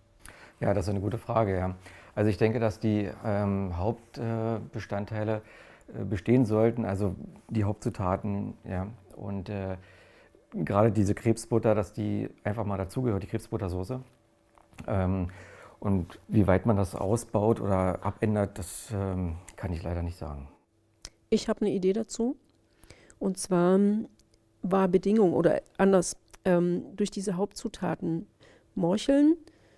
Ja, 0.59 0.73
das 0.73 0.85
ist 0.85 0.89
eine 0.89 1.01
gute 1.01 1.17
Frage, 1.17 1.57
ja. 1.57 1.75
Also 2.15 2.29
ich 2.29 2.37
denke, 2.37 2.59
dass 2.59 2.79
die 2.79 3.09
ähm, 3.23 3.77
Hauptbestandteile 3.77 5.41
äh, 5.93 6.03
bestehen 6.03 6.45
sollten, 6.45 6.85
also 6.85 7.15
die 7.49 7.63
Hauptzutaten, 7.63 8.53
ja. 8.63 8.87
Und 9.15 9.49
äh, 9.49 9.77
gerade 10.53 10.91
diese 10.91 11.15
Krebsbutter, 11.15 11.75
dass 11.75 11.93
die 11.93 12.29
einfach 12.43 12.65
mal 12.65 12.77
dazugehört, 12.77 13.23
die 13.23 13.27
Krebsbuttersoße. 13.27 14.01
Ähm, 14.87 15.29
und 15.79 16.19
wie 16.27 16.47
weit 16.47 16.65
man 16.65 16.77
das 16.77 16.95
ausbaut 16.95 17.59
oder 17.59 18.03
abändert, 18.03 18.57
das 18.57 18.89
ähm, 18.93 19.35
kann 19.55 19.71
ich 19.73 19.83
leider 19.83 20.01
nicht 20.01 20.17
sagen. 20.17 20.47
Ich 21.29 21.49
habe 21.49 21.61
eine 21.61 21.73
Idee 21.73 21.93
dazu. 21.93 22.37
Und 23.19 23.37
zwar 23.37 23.75
ähm, 23.75 24.07
war 24.61 24.87
Bedingung 24.87 25.33
oder 25.33 25.61
anders, 25.77 26.17
ähm, 26.45 26.95
durch 26.95 27.11
diese 27.11 27.37
Hauptzutaten 27.37 28.27
Morcheln, 28.75 29.35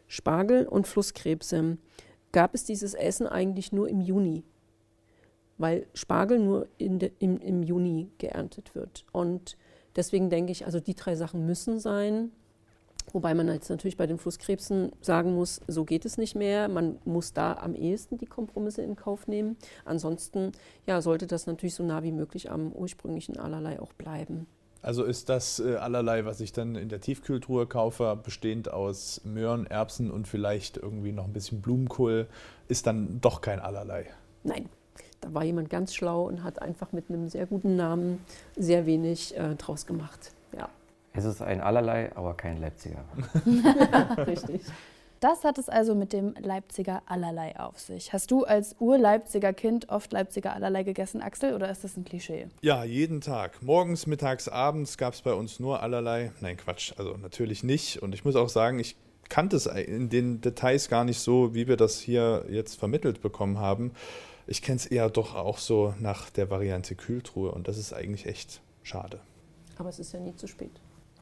Spargel 0.07 0.67
und 0.67 0.87
Flusskrebse 0.87 1.77
gab 2.31 2.53
es 2.53 2.63
dieses 2.63 2.93
Essen 2.93 3.27
eigentlich 3.27 3.71
nur 3.71 3.87
im 3.87 4.01
Juni, 4.01 4.43
weil 5.57 5.87
Spargel 5.93 6.39
nur 6.39 6.67
de, 6.79 7.11
im, 7.19 7.39
im 7.39 7.63
Juni 7.63 8.09
geerntet 8.17 8.75
wird. 8.75 9.05
Und 9.11 9.57
deswegen 9.95 10.29
denke 10.29 10.51
ich, 10.51 10.65
also 10.65 10.79
die 10.79 10.95
drei 10.95 11.15
Sachen 11.15 11.45
müssen 11.45 11.79
sein. 11.79 12.31
Wobei 13.13 13.33
man 13.33 13.47
jetzt 13.47 13.69
natürlich 13.69 13.97
bei 13.97 14.07
den 14.07 14.17
Flusskrebsen 14.17 14.91
sagen 15.01 15.33
muss, 15.33 15.61
so 15.67 15.83
geht 15.83 16.05
es 16.05 16.17
nicht 16.17 16.35
mehr. 16.35 16.67
Man 16.67 16.99
muss 17.05 17.33
da 17.33 17.53
am 17.53 17.75
ehesten 17.75 18.17
die 18.17 18.25
Kompromisse 18.25 18.81
in 18.81 18.95
Kauf 18.95 19.27
nehmen. 19.27 19.57
Ansonsten 19.85 20.51
ja, 20.85 21.01
sollte 21.01 21.27
das 21.27 21.47
natürlich 21.47 21.75
so 21.75 21.83
nah 21.83 22.03
wie 22.03 22.11
möglich 22.11 22.51
am 22.51 22.71
ursprünglichen 22.71 23.37
Allerlei 23.37 23.79
auch 23.79 23.93
bleiben. 23.93 24.47
Also 24.81 25.03
ist 25.03 25.27
das 25.27 25.59
äh, 25.59 25.75
allerlei, 25.75 26.23
was 26.23 26.39
ich 26.39 26.53
dann 26.53 26.75
in 26.75 26.87
der 26.87 27.01
Tiefkühltruhe 27.01 27.67
kaufe, 27.67 28.17
bestehend 28.23 28.71
aus 28.71 29.21
Möhren, 29.25 29.67
Erbsen 29.67 30.09
und 30.09 30.27
vielleicht 30.27 30.77
irgendwie 30.77 31.11
noch 31.11 31.25
ein 31.25 31.33
bisschen 31.33 31.61
Blumenkohl, 31.61 32.27
ist 32.69 32.87
dann 32.87 33.19
doch 33.19 33.41
kein 33.41 33.59
allerlei. 33.59 34.05
Nein, 34.43 34.69
da 35.19 35.33
war 35.33 35.43
jemand 35.43 35.69
ganz 35.69 35.93
schlau 35.93 36.23
und 36.27 36.43
hat 36.43 36.61
einfach 36.61 36.93
mit 36.93 37.09
einem 37.09 37.27
sehr 37.27 37.45
guten 37.45 37.75
Namen 37.75 38.23
sehr 38.55 38.85
wenig 38.85 39.37
äh, 39.37 39.55
draus 39.55 39.85
gemacht. 39.85 40.31
Ja, 40.57 40.69
Es 41.13 41.25
ist 41.25 41.41
ein 41.41 41.61
Allerlei, 41.61 42.15
aber 42.15 42.35
kein 42.35 42.57
Leipziger. 42.57 43.03
richtig. 44.27 44.61
Das 45.19 45.43
hat 45.43 45.57
es 45.57 45.67
also 45.67 45.95
mit 45.95 46.13
dem 46.13 46.33
Leipziger 46.39 47.01
Allerlei 47.05 47.59
auf 47.59 47.77
sich. 47.77 48.13
Hast 48.13 48.31
du 48.31 48.45
als 48.45 48.77
Ur-Leipziger 48.79 49.51
Kind 49.51 49.89
oft 49.89 50.13
Leipziger 50.13 50.53
Allerlei 50.53 50.83
gegessen, 50.83 51.21
Axel, 51.21 51.53
oder 51.55 51.69
ist 51.69 51.83
das 51.83 51.97
ein 51.97 52.05
Klischee? 52.05 52.47
Ja, 52.61 52.85
jeden 52.85 53.19
Tag. 53.19 53.61
Morgens, 53.61 54.07
mittags, 54.07 54.47
abends 54.47 54.97
gab 54.97 55.13
es 55.13 55.21
bei 55.21 55.33
uns 55.33 55.59
nur 55.59 55.83
allerlei. 55.83 56.31
Nein, 56.39 56.55
Quatsch, 56.55 56.93
also 56.97 57.17
natürlich 57.17 57.63
nicht. 57.63 58.01
Und 58.01 58.15
ich 58.15 58.23
muss 58.23 58.37
auch 58.37 58.47
sagen, 58.47 58.79
ich 58.79 58.95
kannte 59.27 59.57
es 59.57 59.65
in 59.65 60.09
den 60.09 60.39
Details 60.39 60.87
gar 60.87 61.03
nicht 61.03 61.19
so, 61.19 61.53
wie 61.53 61.67
wir 61.67 61.75
das 61.75 61.99
hier 61.99 62.45
jetzt 62.49 62.79
vermittelt 62.79 63.21
bekommen 63.21 63.59
haben. 63.59 63.91
Ich 64.47 64.61
kenne 64.61 64.77
es 64.77 64.85
eher 64.85 65.09
doch 65.09 65.35
auch 65.35 65.57
so 65.57 65.93
nach 65.99 66.29
der 66.29 66.49
Variante 66.49 66.95
Kühltruhe 66.95 67.51
und 67.51 67.67
das 67.67 67.77
ist 67.77 67.91
eigentlich 67.91 68.25
echt 68.25 68.61
schade. 68.83 69.19
Aber 69.77 69.89
es 69.89 69.99
ist 69.99 70.13
ja 70.13 70.19
nie 70.19 70.35
zu 70.35 70.47
spät. 70.47 70.71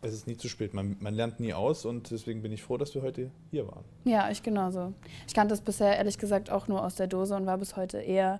Es 0.07 0.13
ist 0.13 0.27
nie 0.27 0.37
zu 0.37 0.47
spät, 0.47 0.73
man, 0.73 0.95
man 0.99 1.13
lernt 1.13 1.39
nie 1.39 1.53
aus 1.53 1.85
und 1.85 2.11
deswegen 2.11 2.41
bin 2.41 2.51
ich 2.53 2.63
froh, 2.63 2.77
dass 2.77 2.95
wir 2.95 3.01
heute 3.01 3.29
hier 3.51 3.67
waren. 3.67 3.83
Ja, 4.05 4.29
ich 4.31 4.41
genauso. 4.41 4.93
Ich 5.27 5.33
kannte 5.33 5.53
es 5.53 5.61
bisher 5.61 5.97
ehrlich 5.97 6.17
gesagt 6.17 6.49
auch 6.49 6.67
nur 6.67 6.83
aus 6.83 6.95
der 6.95 7.07
Dose 7.07 7.35
und 7.35 7.45
war 7.45 7.57
bis 7.57 7.75
heute 7.75 7.97
eher 7.99 8.39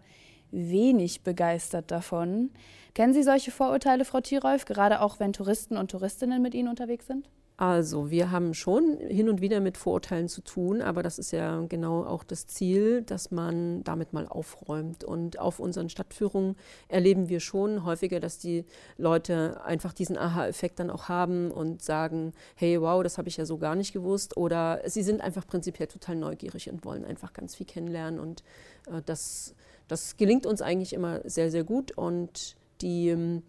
wenig 0.52 1.24
begeistert 1.24 1.92
davon. 1.92 2.52
Kennen 2.94 3.14
Sie 3.14 3.24
solche 3.24 3.52
Vorurteile, 3.52 4.06
Frau 4.06 4.22
Thierolf, 4.22 4.66
gerade 4.66 5.02
auch 5.02 5.20
wenn 5.20 5.34
Touristen 5.34 5.76
und 5.76 5.92
Touristinnen 5.92 6.42
mit 6.42 6.56
Ihnen 6.56 6.70
unterwegs 6.70 7.08
sind? 7.08 7.30
Also, 7.60 8.12
wir 8.12 8.30
haben 8.30 8.54
schon 8.54 9.00
hin 9.00 9.30
und 9.30 9.42
wieder 9.42 9.60
mit 9.62 9.80
Vorurteilen 9.80 10.30
zu 10.30 10.42
tun, 10.42 10.84
aber 10.84 11.02
das 11.02 11.18
ist 11.18 11.32
ja 11.32 11.60
genau 11.68 12.06
auch 12.06 12.24
das 12.24 12.46
Ziel, 12.46 13.02
dass 13.02 13.32
man 13.32 13.84
damit 13.84 14.14
mal 14.14 14.28
aufräumt. 14.28 15.04
Und 15.04 15.40
auf 15.40 15.60
unseren 15.60 15.90
Stadtführungen 15.90 16.56
erleben 16.88 17.30
wir 17.30 17.40
schon 17.40 17.84
häufiger, 17.84 18.20
dass 18.20 18.38
die 18.38 18.64
Leute 18.98 19.60
einfach 19.66 19.92
diesen 19.92 20.20
Aha-Effekt 20.20 20.80
dann 20.80 20.92
auch 20.92 21.10
haben 21.10 21.50
und 21.50 21.82
sagen, 21.82 22.34
hey, 22.54 22.80
wow, 22.80 23.02
das 23.02 23.18
habe 23.18 23.28
ich 23.28 23.38
ja 23.38 23.46
so 23.48 23.58
gar 23.58 23.74
nicht 23.74 23.92
gewusst. 23.92 24.38
Oder 24.38 24.82
sie 24.86 25.02
sind 25.02 25.22
einfach 25.22 25.48
prinzipiell 25.48 25.88
total 25.88 26.16
neugierig 26.16 26.70
und 26.70 26.86
wollen 26.86 27.06
einfach 27.06 27.34
ganz 27.34 27.56
viel 27.56 27.66
kennenlernen. 27.66 28.20
Und 28.20 28.44
äh, 28.86 29.02
das, 29.04 29.56
das 29.88 30.16
gelingt 30.18 30.46
uns 30.46 30.62
eigentlich 30.62 30.94
immer 30.94 31.22
sehr, 31.28 31.50
sehr 31.50 31.64
gut. 31.64 31.98
Und 31.98 32.56
die 32.82 33.10
ähm, 33.10 33.42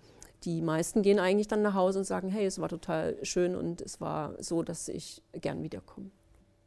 die 0.44 0.62
meisten 0.62 1.02
gehen 1.02 1.18
eigentlich 1.18 1.48
dann 1.48 1.62
nach 1.62 1.74
Hause 1.74 2.00
und 2.00 2.04
sagen, 2.04 2.28
hey, 2.28 2.46
es 2.46 2.60
war 2.60 2.68
total 2.68 3.16
schön 3.22 3.56
und 3.56 3.80
es 3.80 4.00
war 4.00 4.34
so, 4.42 4.62
dass 4.62 4.88
ich 4.88 5.22
gern 5.32 5.62
wiederkomme. 5.62 6.10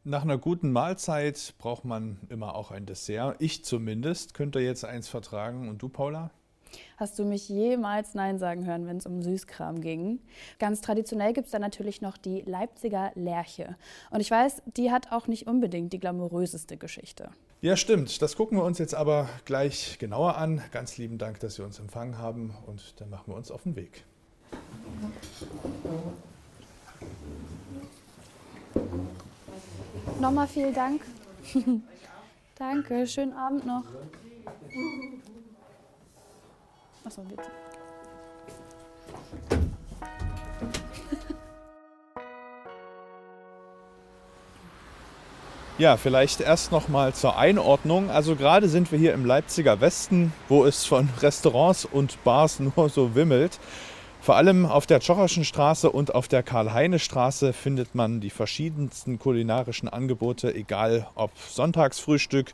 Nach 0.03 0.23
einer 0.23 0.39
guten 0.39 0.71
Mahlzeit 0.71 1.53
braucht 1.59 1.85
man 1.85 2.17
immer 2.29 2.55
auch 2.55 2.71
ein 2.71 2.87
Dessert. 2.87 3.35
Ich 3.39 3.63
zumindest 3.63 4.33
könnte 4.33 4.59
jetzt 4.59 4.83
eins 4.83 5.07
vertragen. 5.07 5.69
Und 5.69 5.81
du, 5.83 5.89
Paula? 5.89 6.31
Hast 6.97 7.19
du 7.19 7.25
mich 7.25 7.49
jemals 7.49 8.15
Nein 8.15 8.39
sagen 8.39 8.65
hören, 8.65 8.87
wenn 8.87 8.97
es 8.97 9.05
um 9.05 9.21
Süßkram 9.21 9.81
ging? 9.81 10.19
Ganz 10.57 10.81
traditionell 10.81 11.33
gibt 11.33 11.45
es 11.45 11.51
da 11.51 11.59
natürlich 11.59 12.01
noch 12.01 12.17
die 12.17 12.41
Leipziger 12.41 13.11
Lerche. 13.15 13.75
Und 14.09 14.21
ich 14.21 14.31
weiß, 14.31 14.63
die 14.77 14.91
hat 14.91 15.11
auch 15.11 15.27
nicht 15.27 15.47
unbedingt 15.47 15.93
die 15.93 15.99
glamouröseste 15.99 16.77
Geschichte. 16.77 17.29
Ja, 17.61 17.77
stimmt. 17.77 18.23
Das 18.23 18.35
gucken 18.35 18.57
wir 18.57 18.63
uns 18.63 18.79
jetzt 18.79 18.95
aber 18.95 19.29
gleich 19.45 19.99
genauer 19.99 20.35
an. 20.35 20.63
Ganz 20.71 20.97
lieben 20.97 21.19
Dank, 21.19 21.39
dass 21.41 21.55
Sie 21.55 21.63
uns 21.63 21.77
empfangen 21.77 22.17
haben. 22.17 22.55
Und 22.65 22.99
dann 22.99 23.11
machen 23.11 23.25
wir 23.27 23.35
uns 23.35 23.51
auf 23.51 23.61
den 23.63 23.75
Weg. 23.75 24.03
Nochmal 30.19 30.47
vielen 30.47 30.73
Dank. 30.73 31.03
Danke, 32.55 33.05
schönen 33.05 33.33
Abend 33.33 33.63
noch. 33.67 33.83
Achso, 37.03 37.21
bitte. 37.21 37.43
Ja, 45.81 45.97
vielleicht 45.97 46.41
erst 46.41 46.71
noch 46.71 46.89
mal 46.89 47.11
zur 47.15 47.39
Einordnung. 47.39 48.11
Also 48.11 48.35
gerade 48.35 48.69
sind 48.69 48.91
wir 48.91 48.99
hier 48.99 49.15
im 49.15 49.25
Leipziger 49.25 49.81
Westen, 49.81 50.31
wo 50.47 50.63
es 50.63 50.85
von 50.85 51.09
Restaurants 51.21 51.85
und 51.85 52.23
Bars 52.23 52.59
nur 52.59 52.87
so 52.87 53.15
wimmelt. 53.15 53.59
Vor 54.21 54.35
allem 54.35 54.67
auf 54.67 54.85
der 54.85 54.99
Tschocherschen 54.99 55.43
Straße 55.43 55.89
und 55.91 56.13
auf 56.13 56.27
der 56.27 56.43
Karl-Heine-Straße 56.43 57.51
findet 57.51 57.95
man 57.95 58.21
die 58.21 58.29
verschiedensten 58.29 59.17
kulinarischen 59.17 59.89
Angebote, 59.89 60.53
egal 60.53 61.07
ob 61.15 61.31
Sonntagsfrühstück, 61.49 62.53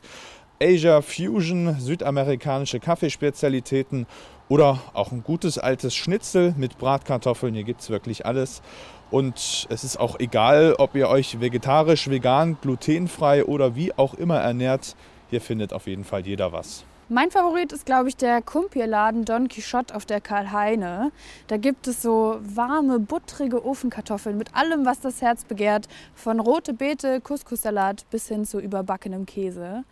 Asia 0.58 1.02
Fusion, 1.02 1.78
südamerikanische 1.78 2.80
Kaffeespezialitäten 2.80 4.06
oder 4.48 4.80
auch 4.94 5.12
ein 5.12 5.22
gutes 5.22 5.58
altes 5.58 5.94
Schnitzel 5.94 6.54
mit 6.56 6.78
Bratkartoffeln. 6.78 7.52
Hier 7.52 7.64
gibt 7.64 7.82
es 7.82 7.90
wirklich 7.90 8.24
alles. 8.24 8.62
Und 9.10 9.66
es 9.70 9.84
ist 9.84 9.98
auch 9.98 10.18
egal, 10.18 10.74
ob 10.78 10.94
ihr 10.94 11.08
euch 11.08 11.40
vegetarisch, 11.40 12.10
vegan, 12.10 12.58
glutenfrei 12.60 13.44
oder 13.44 13.74
wie 13.74 13.92
auch 13.94 14.14
immer 14.14 14.38
ernährt. 14.38 14.96
Hier 15.30 15.40
findet 15.40 15.72
auf 15.72 15.86
jeden 15.86 16.04
Fall 16.04 16.26
jeder 16.26 16.52
was. 16.52 16.84
Mein 17.10 17.30
Favorit 17.30 17.72
ist, 17.72 17.86
glaube 17.86 18.10
ich, 18.10 18.18
der 18.18 18.42
Kumpierladen 18.42 19.24
Don 19.24 19.48
Quixote 19.48 19.94
auf 19.94 20.04
der 20.04 20.20
Karl-Heine. 20.20 21.10
Da 21.46 21.56
gibt 21.56 21.86
es 21.86 22.02
so 22.02 22.38
warme, 22.42 22.98
buttrige 22.98 23.64
Ofenkartoffeln 23.64 24.36
mit 24.36 24.54
allem, 24.54 24.84
was 24.84 25.00
das 25.00 25.22
Herz 25.22 25.44
begehrt. 25.44 25.88
Von 26.14 26.38
rote 26.38 26.74
Beete, 26.74 27.22
Couscous-Salat 27.22 28.04
bis 28.10 28.28
hin 28.28 28.44
zu 28.44 28.60
überbackenem 28.60 29.24
Käse. 29.24 29.84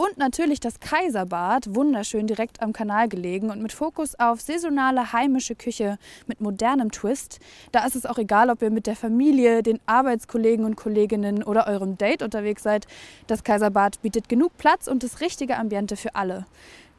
Und 0.00 0.16
natürlich 0.16 0.60
das 0.60 0.80
Kaiserbad, 0.80 1.74
wunderschön 1.74 2.26
direkt 2.26 2.62
am 2.62 2.72
Kanal 2.72 3.06
gelegen 3.06 3.50
und 3.50 3.60
mit 3.60 3.70
Fokus 3.74 4.18
auf 4.18 4.40
saisonale 4.40 5.12
heimische 5.12 5.54
Küche 5.54 5.98
mit 6.26 6.40
modernem 6.40 6.90
Twist. 6.90 7.38
Da 7.70 7.84
ist 7.84 7.96
es 7.96 8.06
auch 8.06 8.16
egal, 8.16 8.48
ob 8.48 8.62
ihr 8.62 8.70
mit 8.70 8.86
der 8.86 8.96
Familie, 8.96 9.62
den 9.62 9.78
Arbeitskollegen 9.84 10.64
und 10.64 10.76
Kolleginnen 10.76 11.42
oder 11.42 11.66
eurem 11.66 11.98
Date 11.98 12.22
unterwegs 12.22 12.62
seid. 12.62 12.86
Das 13.26 13.44
Kaiserbad 13.44 14.00
bietet 14.00 14.30
genug 14.30 14.56
Platz 14.56 14.86
und 14.86 15.02
das 15.02 15.20
richtige 15.20 15.58
Ambiente 15.58 15.96
für 15.96 16.14
alle. 16.14 16.46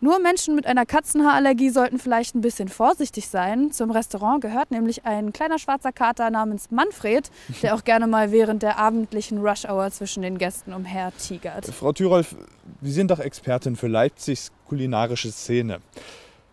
Nur 0.03 0.17
Menschen 0.17 0.55
mit 0.55 0.65
einer 0.65 0.87
Katzenhaarallergie 0.87 1.69
sollten 1.69 1.99
vielleicht 1.99 2.33
ein 2.33 2.41
bisschen 2.41 2.69
vorsichtig 2.69 3.27
sein. 3.27 3.71
Zum 3.71 3.91
Restaurant 3.91 4.41
gehört 4.41 4.71
nämlich 4.71 5.05
ein 5.05 5.31
kleiner 5.31 5.59
schwarzer 5.59 5.91
Kater 5.91 6.31
namens 6.31 6.71
Manfred, 6.71 7.29
der 7.61 7.75
auch 7.75 7.83
gerne 7.83 8.07
mal 8.07 8.31
während 8.31 8.63
der 8.63 8.79
abendlichen 8.79 9.37
Rush-Hour 9.37 9.91
zwischen 9.91 10.23
den 10.23 10.39
Gästen 10.39 10.73
umher 10.73 11.13
tigert. 11.19 11.67
Frau 11.67 11.93
Thyrolf, 11.93 12.35
Sie 12.81 12.91
sind 12.91 13.11
doch 13.11 13.19
Expertin 13.19 13.75
für 13.75 13.87
Leipzigs 13.87 14.51
kulinarische 14.67 15.31
Szene. 15.31 15.81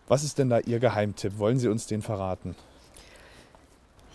Was 0.07 0.23
ist 0.23 0.37
denn 0.37 0.51
da 0.51 0.59
Ihr 0.59 0.77
Geheimtipp? 0.77 1.39
Wollen 1.39 1.57
Sie 1.57 1.69
uns 1.69 1.87
den 1.87 2.03
verraten? 2.03 2.55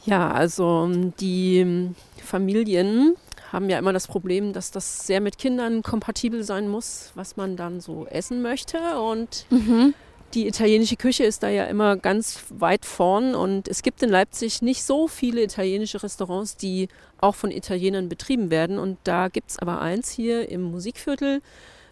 Ja, 0.05 0.31
also 0.31 0.88
die 1.19 1.91
Familien 2.23 3.17
haben 3.53 3.69
ja 3.69 3.79
immer 3.79 3.93
das 3.93 4.07
Problem, 4.07 4.53
dass 4.53 4.71
das 4.71 5.07
sehr 5.07 5.21
mit 5.21 5.39
Kindern 5.39 5.83
kompatibel 5.83 6.45
sein 6.45 6.69
muss, 6.69 7.13
was 7.15 7.37
man 7.37 7.57
dann 7.57 7.81
so 7.81 8.07
essen 8.07 8.43
möchte. 8.43 9.01
Und 9.01 9.47
mhm. 9.51 9.95
die 10.35 10.47
italienische 10.47 10.97
Küche 10.97 11.25
ist 11.25 11.43
da 11.43 11.49
ja 11.49 11.65
immer 11.65 11.97
ganz 11.97 12.45
weit 12.51 12.85
vorn. 12.85 13.35
Und 13.35 13.69
es 13.69 13.83
gibt 13.83 14.03
in 14.03 14.11
Leipzig 14.11 14.63
nicht 14.63 14.83
so 14.83 15.09
viele 15.09 15.43
italienische 15.43 16.03
Restaurants, 16.03 16.57
die 16.57 16.89
auch 17.21 17.35
von 17.35 17.51
Italienern 17.51 18.09
betrieben 18.09 18.51
werden. 18.51 18.79
Und 18.79 18.99
da 19.05 19.29
gibt 19.29 19.51
es 19.51 19.59
aber 19.59 19.81
eins 19.81 20.11
hier 20.11 20.49
im 20.49 20.63
Musikviertel 20.63 21.41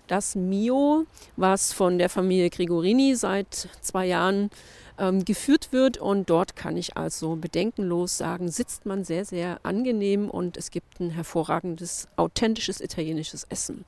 das 0.07 0.35
Mio, 0.35 1.07
was 1.37 1.73
von 1.73 1.99
der 1.99 2.09
Familie 2.09 2.51
Gregorini 2.51 3.15
seit 3.15 3.69
zwei 3.81 4.07
Jahren 4.07 4.51
ähm, 4.99 5.25
geführt 5.25 5.73
wird. 5.73 5.99
Und 5.99 6.31
dort 6.31 6.57
kann 6.57 6.77
ich 6.77 6.97
also 6.97 7.37
bedenkenlos 7.37 8.19
sagen, 8.19 8.51
sitzt 8.51 8.87
man 8.87 9.05
sehr, 9.05 9.25
sehr 9.25 9.61
angenehm 9.63 10.31
und 10.31 10.57
es 10.57 10.71
gibt 10.71 11.01
ein 11.01 11.11
hervorragendes, 11.11 12.09
authentisches 12.17 12.81
italienisches 12.81 13.45
Essen. 13.49 13.85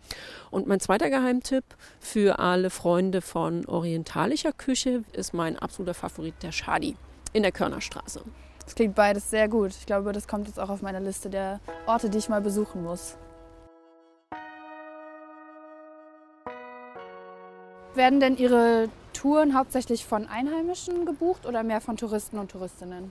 Und 0.51 0.67
mein 0.67 0.81
zweiter 0.81 1.11
Geheimtipp 1.11 1.65
für 2.01 2.39
alle 2.39 2.71
Freunde 2.71 3.21
von 3.21 3.67
orientalischer 3.67 4.53
Küche 4.53 5.05
ist 5.13 5.35
mein 5.35 5.59
absoluter 5.59 5.95
Favorit, 5.95 6.35
der 6.43 6.53
Shadi 6.53 6.97
in 7.33 7.43
der 7.43 7.53
Körnerstraße. 7.53 8.23
Das 8.65 8.75
klingt 8.75 8.95
beides 8.95 9.31
sehr 9.31 9.49
gut. 9.49 9.73
Ich 9.73 9.87
glaube, 9.87 10.13
das 10.13 10.27
kommt 10.27 10.49
jetzt 10.49 10.59
auch 10.59 10.71
auf 10.71 10.83
meiner 10.83 11.01
Liste 11.01 11.29
der 11.29 11.61
Orte, 11.87 12.09
die 12.09 12.19
ich 12.19 12.29
mal 12.29 12.41
besuchen 12.41 12.83
muss. 12.83 13.17
Werden 17.95 18.19
denn 18.21 18.37
Ihre 18.37 18.89
Touren 19.15 19.57
hauptsächlich 19.57 20.05
von 20.05 20.27
Einheimischen 20.27 21.07
gebucht 21.07 21.47
oder 21.47 21.63
mehr 21.63 21.81
von 21.81 21.97
Touristen 21.97 22.39
und 22.39 22.51
Touristinnen? 22.51 23.11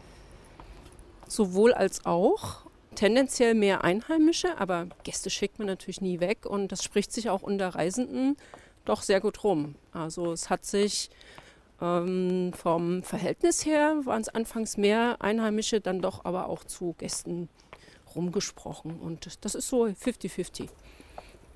Sowohl 1.28 1.74
als 1.74 2.06
auch. 2.06 2.64
Tendenziell 2.94 3.56
mehr 3.56 3.84
Einheimische, 3.84 4.60
aber 4.60 4.86
Gäste 5.04 5.32
schickt 5.32 5.58
man 5.58 5.66
natürlich 5.66 6.00
nie 6.00 6.20
weg 6.20 6.46
und 6.46 6.72
das 6.72 6.84
spricht 6.84 7.12
sich 7.12 7.32
auch 7.32 7.42
unter 7.42 7.70
Reisenden 7.70 8.38
doch 8.86 9.02
sehr 9.02 9.20
gut 9.20 9.44
rum. 9.44 9.74
Also 9.92 10.32
es 10.32 10.52
hat 10.52 10.64
sich 10.64 11.10
ähm, 11.82 12.52
vom 12.56 13.02
Verhältnis 13.02 13.66
her, 13.66 13.96
waren 14.04 14.22
es 14.22 14.30
anfangs 14.30 14.78
mehr 14.78 15.18
Einheimische, 15.22 15.82
dann 15.82 16.02
doch 16.02 16.24
aber 16.26 16.50
auch 16.50 16.64
zu 16.64 16.94
Gästen 17.00 17.50
rumgesprochen 18.16 19.00
und 19.00 19.44
das 19.44 19.56
ist 19.56 19.70
so 19.70 19.86
50-50. 19.86 20.70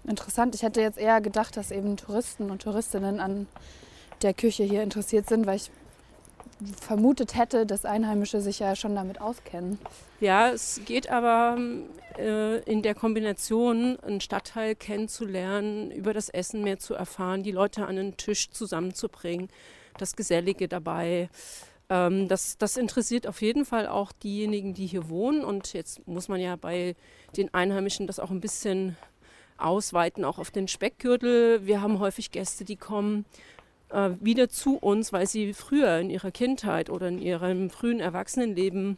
Interessant. 0.06 0.56
Ich 0.56 0.64
hätte 0.64 0.82
jetzt 0.82 0.98
eher 0.98 1.22
gedacht, 1.22 1.58
dass 1.58 1.70
eben 1.70 1.98
Touristen 1.98 2.50
und 2.50 2.62
Touristinnen 2.62 3.20
an 3.20 3.46
der 4.22 4.34
Küche 4.34 4.64
hier 4.64 4.84
interessiert 4.84 5.28
sind, 5.28 5.46
weil 5.46 5.58
ich 5.58 5.72
vermutet 6.82 7.36
hätte, 7.36 7.66
dass 7.66 7.86
Einheimische 7.86 8.42
sich 8.42 8.60
ja 8.60 8.76
schon 8.76 8.96
damit 8.96 9.22
auskennen. 9.22 9.78
Ja, 10.20 10.50
es 10.50 10.82
geht 10.86 11.10
aber 11.10 11.58
äh, 12.18 12.60
in 12.64 12.82
der 12.82 12.96
Kombination, 12.96 14.00
einen 14.00 14.22
Stadtteil 14.22 14.76
kennenzulernen, 14.76 15.92
über 15.92 16.14
das 16.14 16.30
Essen 16.30 16.64
mehr 16.64 16.80
zu 16.80 16.96
erfahren, 16.96 17.44
die 17.44 17.52
Leute 17.52 17.86
an 17.86 17.96
den 17.96 18.18
Tisch 18.18 18.50
zusammenzubringen, 18.50 19.50
das 20.00 20.16
Gesellige 20.16 20.68
dabei. 20.68 21.30
Ähm, 21.90 22.28
das, 22.28 22.58
das 22.58 22.78
interessiert 22.78 23.28
auf 23.28 23.42
jeden 23.42 23.66
Fall 23.66 23.88
auch 23.88 24.12
diejenigen, 24.12 24.74
die 24.74 24.88
hier 24.88 25.10
wohnen. 25.10 25.44
Und 25.44 25.74
jetzt 25.74 26.08
muss 26.08 26.28
man 26.28 26.40
ja 26.42 26.56
bei 26.56 26.96
den 27.36 27.54
Einheimischen 27.54 28.08
das 28.08 28.20
auch 28.20 28.32
ein 28.32 28.42
bisschen 28.42 28.98
ausweiten, 29.58 30.26
auch 30.26 30.40
auf 30.40 30.52
den 30.52 30.68
Speckgürtel. 30.68 31.66
Wir 31.66 31.82
haben 31.82 32.00
häufig 32.00 32.32
Gäste, 32.32 32.66
die 32.66 32.76
kommen 32.76 33.26
äh, 33.90 34.12
wieder 34.20 34.50
zu 34.50 34.78
uns, 34.78 35.14
weil 35.14 35.28
sie 35.28 35.54
früher 35.54 36.00
in 36.00 36.10
ihrer 36.10 36.32
Kindheit 36.32 36.90
oder 36.90 37.08
in 37.08 37.20
ihrem 37.20 37.70
frühen 37.70 38.00
Erwachsenenleben 38.00 38.98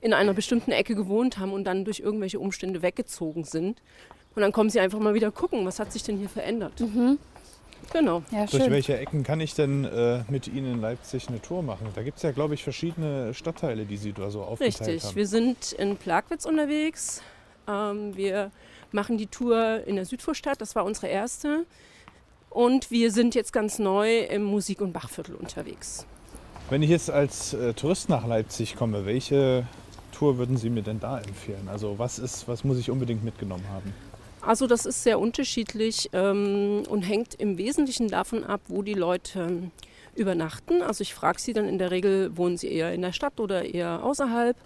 in 0.00 0.12
einer 0.12 0.34
bestimmten 0.34 0.72
Ecke 0.72 0.94
gewohnt 0.94 1.38
haben 1.38 1.52
und 1.52 1.64
dann 1.64 1.84
durch 1.84 2.00
irgendwelche 2.00 2.40
Umstände 2.40 2.82
weggezogen 2.82 3.44
sind. 3.44 3.80
Und 4.34 4.42
dann 4.42 4.52
kommen 4.52 4.70
sie 4.70 4.80
einfach 4.80 4.98
mal 4.98 5.14
wieder 5.14 5.30
gucken, 5.30 5.64
was 5.64 5.78
hat 5.78 5.92
sich 5.92 6.02
denn 6.02 6.18
hier 6.18 6.28
verändert. 6.28 6.80
Mhm. 6.80 7.18
Genau. 7.92 8.22
Ja, 8.30 8.46
Durch 8.46 8.70
welche 8.70 8.96
Ecken 8.96 9.22
kann 9.22 9.40
ich 9.40 9.54
denn 9.54 9.84
äh, 9.84 10.22
mit 10.28 10.46
Ihnen 10.46 10.74
in 10.74 10.80
Leipzig 10.80 11.28
eine 11.28 11.42
Tour 11.42 11.62
machen? 11.62 11.88
Da 11.94 12.02
gibt 12.02 12.18
es 12.18 12.22
ja, 12.22 12.30
glaube 12.30 12.54
ich, 12.54 12.62
verschiedene 12.62 13.34
Stadtteile, 13.34 13.84
die 13.84 13.96
Sie 13.96 14.12
da 14.12 14.30
so 14.30 14.42
aufgeteilt 14.42 14.80
Richtig. 14.80 14.86
haben. 14.86 14.94
Richtig. 14.94 15.16
Wir 15.16 15.26
sind 15.26 15.72
in 15.72 15.96
Plagwitz 15.96 16.46
unterwegs. 16.46 17.22
Ähm, 17.68 18.16
wir 18.16 18.50
machen 18.92 19.18
die 19.18 19.26
Tour 19.26 19.82
in 19.84 19.96
der 19.96 20.04
Südvorstadt. 20.04 20.60
Das 20.60 20.74
war 20.74 20.84
unsere 20.84 21.08
erste. 21.08 21.66
Und 22.52 22.90
wir 22.90 23.10
sind 23.10 23.34
jetzt 23.34 23.52
ganz 23.52 23.78
neu 23.78 24.20
im 24.20 24.42
Musik- 24.42 24.82
und 24.82 24.92
Bachviertel 24.92 25.34
unterwegs. 25.34 26.06
Wenn 26.68 26.82
ich 26.82 26.90
jetzt 26.90 27.10
als 27.10 27.54
äh, 27.54 27.72
Tourist 27.72 28.08
nach 28.08 28.26
Leipzig 28.26 28.76
komme, 28.76 29.06
welche 29.06 29.66
Tour 30.12 30.36
würden 30.38 30.56
Sie 30.56 30.68
mir 30.68 30.82
denn 30.82 31.00
da 31.00 31.18
empfehlen? 31.18 31.68
Also 31.68 31.98
was, 31.98 32.18
ist, 32.18 32.46
was 32.48 32.62
muss 32.62 32.78
ich 32.78 32.90
unbedingt 32.90 33.24
mitgenommen 33.24 33.64
haben? 33.70 33.92
Also 34.42 34.66
das 34.66 34.86
ist 34.86 35.02
sehr 35.02 35.18
unterschiedlich 35.18 36.10
ähm, 36.12 36.82
und 36.88 37.02
hängt 37.02 37.34
im 37.34 37.56
Wesentlichen 37.58 38.08
davon 38.08 38.44
ab, 38.44 38.60
wo 38.68 38.82
die 38.82 38.94
Leute 38.94 39.70
übernachten. 40.14 40.82
Also 40.82 41.02
ich 41.02 41.14
frage 41.14 41.40
sie 41.40 41.52
dann 41.54 41.66
in 41.66 41.78
der 41.78 41.90
Regel, 41.90 42.36
wohnen 42.36 42.58
sie 42.58 42.70
eher 42.70 42.92
in 42.92 43.02
der 43.02 43.12
Stadt 43.12 43.40
oder 43.40 43.64
eher 43.64 44.04
außerhalb. 44.04 44.56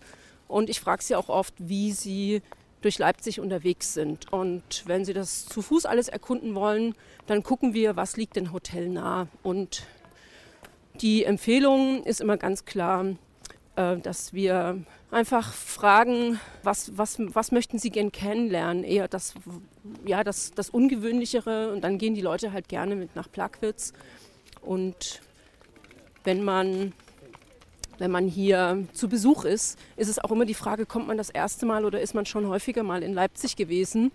Und 0.49 0.71
ich 0.71 0.81
frage 0.81 1.03
sie 1.03 1.15
auch 1.15 1.29
oft, 1.29 1.55
wie 1.59 1.93
sie 1.93 2.43
durch 2.87 2.99
Leipzig 2.99 3.41
unterwegs 3.41 3.95
sind. 3.95 4.33
Und 4.33 4.85
wenn 4.87 5.05
Sie 5.05 5.13
das 5.13 5.47
zu 5.47 5.61
Fuß 5.61 5.87
alles 5.87 6.07
erkunden 6.07 6.55
wollen, 6.55 6.95
dann 7.27 7.43
gucken 7.43 7.75
wir, 7.75 7.97
was 7.97 8.17
liegt 8.17 8.37
denn 8.37 8.53
hotelnah. 8.53 9.27
Und 9.43 9.83
die 11.01 11.25
Empfehlung 11.25 12.05
ist 12.05 12.21
immer 12.21 12.37
ganz 12.37 12.65
klar, 12.65 13.17
äh, 13.75 13.97
dass 13.97 14.35
wir 14.35 14.85
einfach 15.11 15.53
fragen, 15.53 16.39
was, 16.63 16.97
was, 16.97 17.17
was 17.19 17.51
möchten 17.51 17.81
Sie 17.81 17.91
gern 17.91 18.13
kennenlernen? 18.13 18.85
Eher 18.85 19.09
das, 19.09 19.35
ja, 20.07 20.23
das, 20.23 20.53
das 20.53 20.71
Ungewöhnlichere. 20.71 21.73
Und 21.73 21.83
dann 21.83 21.99
gehen 21.99 22.15
die 22.15 22.21
Leute 22.21 22.53
halt 22.53 22.69
gerne 22.69 22.95
mit 22.95 23.17
nach 23.17 23.29
Plagwitz. 23.29 23.95
Und 24.63 25.23
wenn 26.23 26.45
man 26.45 26.93
wenn 27.99 28.11
man 28.11 28.27
hier 28.27 28.85
zu 28.93 29.09
Besuch 29.09 29.45
ist, 29.45 29.79
ist 29.97 30.09
es 30.09 30.19
auch 30.19 30.31
immer 30.31 30.45
die 30.45 30.55
Frage, 30.55 30.87
kommt 30.87 31.07
man 31.07 31.17
das 31.17 31.31
erste 31.31 31.67
Mal 31.67 31.85
oder 31.85 32.01
ist 32.01 32.15
man 32.15 32.27
schon 32.27 32.49
häufiger 32.49 32.83
mal 32.83 33.03
in 33.03 33.15
Leipzig 33.15 33.57
gewesen? 33.57 34.13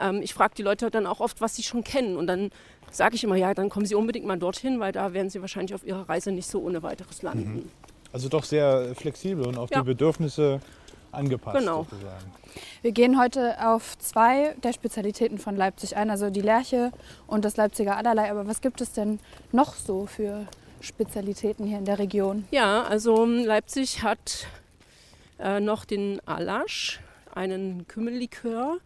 Ähm, 0.00 0.20
ich 0.22 0.34
frage 0.34 0.54
die 0.56 0.62
Leute 0.62 0.90
dann 0.90 1.06
auch 1.06 1.20
oft, 1.20 1.40
was 1.40 1.56
sie 1.56 1.62
schon 1.62 1.84
kennen. 1.84 2.16
Und 2.16 2.26
dann 2.26 2.50
sage 2.90 3.16
ich 3.16 3.24
immer, 3.24 3.36
ja, 3.36 3.54
dann 3.54 3.70
kommen 3.70 3.86
sie 3.86 3.94
unbedingt 3.94 4.26
mal 4.26 4.38
dorthin, 4.38 4.80
weil 4.80 4.92
da 4.92 5.12
werden 5.12 5.30
sie 5.30 5.40
wahrscheinlich 5.40 5.74
auf 5.74 5.84
ihrer 5.84 6.08
Reise 6.08 6.32
nicht 6.32 6.48
so 6.48 6.60
ohne 6.60 6.82
weiteres 6.82 7.22
landen. 7.22 7.54
Mhm. 7.54 7.70
Also 8.12 8.28
doch 8.28 8.44
sehr 8.44 8.94
flexibel 8.94 9.46
und 9.46 9.58
auf 9.58 9.70
ja. 9.70 9.80
die 9.80 9.86
Bedürfnisse 9.86 10.60
angepasst 11.10 11.58
genau. 11.58 11.86
sozusagen. 11.90 12.32
Wir 12.82 12.92
gehen 12.92 13.18
heute 13.20 13.56
auf 13.66 13.98
zwei 13.98 14.54
der 14.62 14.72
Spezialitäten 14.72 15.38
von 15.38 15.56
Leipzig 15.56 15.96
ein, 15.96 16.10
also 16.10 16.30
die 16.30 16.40
Lerche 16.40 16.92
und 17.26 17.44
das 17.44 17.56
Leipziger 17.56 17.96
Allerlei. 17.96 18.30
Aber 18.30 18.46
was 18.46 18.60
gibt 18.60 18.80
es 18.80 18.92
denn 18.92 19.18
noch 19.50 19.74
so 19.74 20.06
für 20.06 20.46
Spezialitäten 20.84 21.66
hier 21.66 21.78
in 21.78 21.84
der 21.84 21.98
Region? 21.98 22.44
Ja, 22.50 22.84
also 22.84 23.24
Leipzig 23.24 24.02
hat 24.02 24.46
äh, 25.38 25.60
noch 25.60 25.84
den 25.84 26.20
Alasch, 26.26 27.00
einen 27.34 27.86
Kümmellikör, 27.88 28.78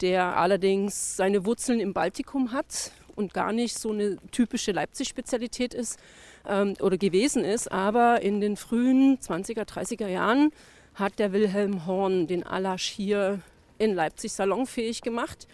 der 0.00 0.36
allerdings 0.36 1.16
seine 1.16 1.46
Wurzeln 1.46 1.80
im 1.80 1.92
Baltikum 1.92 2.52
hat 2.52 2.92
und 3.16 3.34
gar 3.34 3.52
nicht 3.52 3.78
so 3.78 3.90
eine 3.90 4.16
typische 4.30 4.72
Leipzig-Spezialität 4.72 5.74
ist 5.74 5.98
ähm, 6.46 6.74
oder 6.80 6.96
gewesen 6.96 7.44
ist. 7.44 7.70
Aber 7.72 8.22
in 8.22 8.40
den 8.40 8.56
frühen 8.56 9.18
20er, 9.18 9.64
30er 9.64 10.06
Jahren 10.06 10.52
hat 10.94 11.18
der 11.18 11.32
Wilhelm 11.32 11.86
Horn 11.86 12.26
den 12.26 12.44
Alasch 12.44 12.88
hier 12.88 13.40
in 13.78 13.94
Leipzig 13.94 14.32
salonfähig 14.32 15.02
gemacht. 15.02 15.46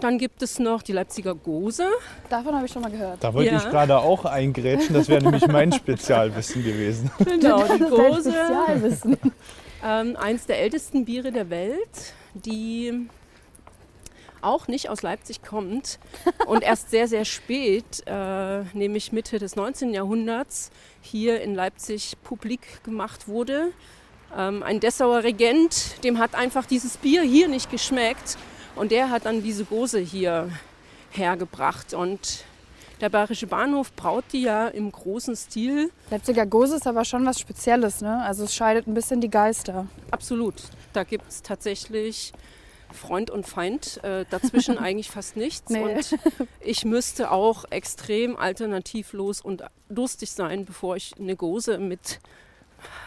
Dann 0.00 0.18
gibt 0.18 0.42
es 0.42 0.58
noch 0.58 0.82
die 0.82 0.92
Leipziger 0.92 1.34
Gose. 1.34 1.86
Davon 2.28 2.54
habe 2.54 2.66
ich 2.66 2.72
schon 2.72 2.82
mal 2.82 2.90
gehört. 2.90 3.22
Da 3.22 3.32
wollte 3.32 3.52
Ja. 3.52 3.58
ich 3.58 3.64
gerade 3.64 3.96
auch 3.98 4.24
eingrätschen, 4.24 4.94
das 4.94 5.08
wäre 5.08 5.22
nämlich 5.22 5.46
mein 5.46 5.72
Spezialwissen 5.72 6.64
gewesen. 6.64 7.10
Genau, 7.24 7.62
die 7.64 7.78
Gose. 7.78 8.30
Spezialwissen. 8.32 9.16
Ähm, 9.86 10.16
eins 10.16 10.46
der 10.46 10.60
ältesten 10.60 11.04
Biere 11.04 11.30
der 11.30 11.50
Welt, 11.50 12.14
die 12.32 13.06
auch 14.40 14.66
nicht 14.66 14.88
aus 14.88 15.02
Leipzig 15.02 15.42
kommt 15.42 15.98
und 16.46 16.62
erst 16.64 16.88
sehr, 16.88 17.06
sehr 17.06 17.26
spät, 17.26 17.84
äh, 18.06 18.62
nämlich 18.72 19.12
Mitte 19.12 19.38
des 19.38 19.56
19. 19.56 19.92
Jahrhunderts, 19.92 20.70
hier 21.02 21.42
in 21.42 21.54
Leipzig 21.54 22.14
publik 22.24 22.82
gemacht 22.84 23.28
wurde. 23.28 23.72
Ähm, 24.34 24.62
ein 24.62 24.80
Dessauer 24.80 25.22
Regent, 25.22 26.02
dem 26.02 26.18
hat 26.18 26.34
einfach 26.34 26.64
dieses 26.64 26.96
Bier 26.96 27.20
hier 27.20 27.48
nicht 27.48 27.70
geschmeckt 27.70 28.38
und 28.76 28.90
der 28.90 29.10
hat 29.10 29.26
dann 29.26 29.42
diese 29.42 29.64
Gose 29.64 29.98
hier 29.98 30.50
hergebracht. 31.10 31.94
Und 31.94 32.44
der 33.00 33.08
Bayerische 33.08 33.46
Bahnhof 33.46 33.94
braut 33.94 34.24
die 34.32 34.42
ja 34.42 34.68
im 34.68 34.90
großen 34.90 35.36
Stil 35.36 35.90
Leipziger 36.10 36.46
Gose 36.46 36.76
ist 36.76 36.86
aber 36.86 37.04
schon 37.04 37.26
was 37.26 37.40
Spezielles, 37.40 38.00
ne? 38.00 38.22
Also 38.22 38.44
es 38.44 38.54
scheidet 38.54 38.86
ein 38.86 38.94
bisschen 38.94 39.20
die 39.20 39.30
Geister. 39.30 39.86
Absolut. 40.10 40.54
Da 40.92 41.04
gibt 41.04 41.28
es 41.28 41.42
tatsächlich 41.42 42.32
Freund 42.92 43.30
und 43.30 43.46
Feind. 43.46 44.02
Äh, 44.04 44.24
dazwischen 44.30 44.78
eigentlich 44.84 45.10
fast 45.10 45.36
nichts. 45.36 45.70
Nee. 45.70 45.82
Und 45.82 46.16
ich 46.60 46.84
müsste 46.84 47.30
auch 47.30 47.64
extrem 47.70 48.36
alternativlos 48.36 49.40
und 49.40 49.62
lustig 49.88 50.30
sein, 50.32 50.64
bevor 50.64 50.96
ich 50.96 51.14
eine 51.18 51.36
Gose 51.36 51.78
mit 51.78 52.20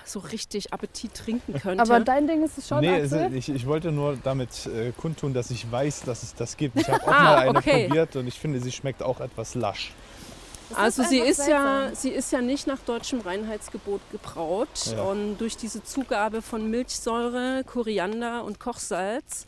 so 0.06 0.20
richtig 0.20 0.74
Appetit 0.74 1.14
trinken 1.14 1.54
könnte. 1.62 1.82
Aber 1.84 2.00
dein 2.00 2.28
Ding 2.28 2.44
ist 2.44 2.58
es 2.58 2.68
schon, 2.68 2.82
nee, 2.82 2.98
es- 3.00 3.14
Axel? 3.14 3.36
ich, 3.36 3.50
ich 3.50 3.66
wollte 3.68 3.92
nur 3.92 4.18
damit 4.24 4.66
äh, 4.68 4.92
kundtun, 4.92 5.34
dass 5.34 5.52
ich 5.52 5.72
weiß, 5.72 6.02
dass 6.02 6.24
es 6.24 6.34
das 6.36 6.58
gibt. 6.58 6.80
Ich 6.80 6.88
habe 6.90 7.04
auch 7.04 7.08
Ah, 7.08 7.24
mal 7.24 7.38
eine 7.50 7.58
okay. 7.60 7.88
probiert 7.88 8.16
und 8.16 8.28
ich 8.28 8.40
finde, 8.40 8.60
sie 8.60 8.72
schmeckt 8.72 9.04
auch 9.04 9.20
etwas 9.20 9.56
lasch. 9.56 9.92
Das 10.70 10.78
Also 10.80 11.02
ist 11.04 11.10
sie 11.10 11.20
ist, 11.20 11.48
ja, 11.48 11.92
sie 11.94 12.10
ist 12.10 12.32
ja 12.34 12.42
nicht 12.42 12.68
nach 12.68 12.80
deutschem 12.80 13.22
Reinheitsgebot 13.22 14.02
gebraut. 14.12 14.68
Ja. 14.92 15.02
Und 15.04 15.38
durch 15.38 15.56
diese 15.56 15.82
Zugabe 15.84 16.42
von 16.42 16.70
Milchsäure, 16.70 17.64
Koriander 17.66 18.44
und 18.44 18.60
Kochsalz 18.60 19.48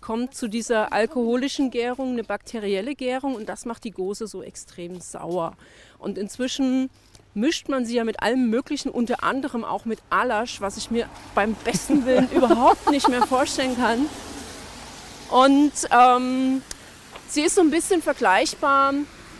kommt 0.00 0.34
zu 0.34 0.48
dieser 0.48 0.92
alkoholischen 0.92 1.70
Gärung 1.70 2.12
eine 2.12 2.24
bakterielle 2.24 2.94
Gärung 2.96 3.34
und 3.36 3.48
das 3.48 3.64
macht 3.64 3.84
die 3.84 3.90
Gose 3.92 4.26
so 4.26 4.42
extrem 4.42 5.00
sauer. 5.00 5.52
Und 5.98 6.18
inzwischen 6.18 6.90
mischt 7.36 7.68
man 7.68 7.84
sie 7.84 7.96
ja 7.96 8.04
mit 8.04 8.22
allem 8.22 8.48
Möglichen, 8.48 8.90
unter 8.90 9.22
anderem 9.22 9.64
auch 9.64 9.84
mit 9.84 9.98
Alasch, 10.08 10.60
was 10.60 10.76
ich 10.78 10.90
mir 10.90 11.08
beim 11.34 11.54
besten 11.54 12.06
Willen 12.06 12.30
überhaupt 12.34 12.90
nicht 12.90 13.08
mehr 13.08 13.26
vorstellen 13.26 13.76
kann. 13.76 14.06
Und 15.30 15.72
ähm, 15.90 16.62
sie 17.28 17.42
ist 17.42 17.56
so 17.56 17.60
ein 17.60 17.70
bisschen 17.70 18.00
vergleichbar 18.00 18.94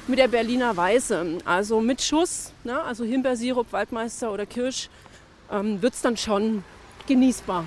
mit 0.06 0.18
der 0.18 0.28
Berliner 0.28 0.76
Weiße. 0.76 1.38
Also 1.44 1.80
mit 1.80 2.02
Schuss, 2.02 2.52
ne? 2.64 2.82
also 2.82 3.04
Himbeersirup, 3.04 3.72
Waldmeister 3.72 4.30
oder 4.30 4.44
Kirsch, 4.44 4.90
ähm, 5.50 5.80
wird 5.80 5.94
es 5.94 6.02
dann 6.02 6.16
schon 6.16 6.64
genießbar. 7.06 7.64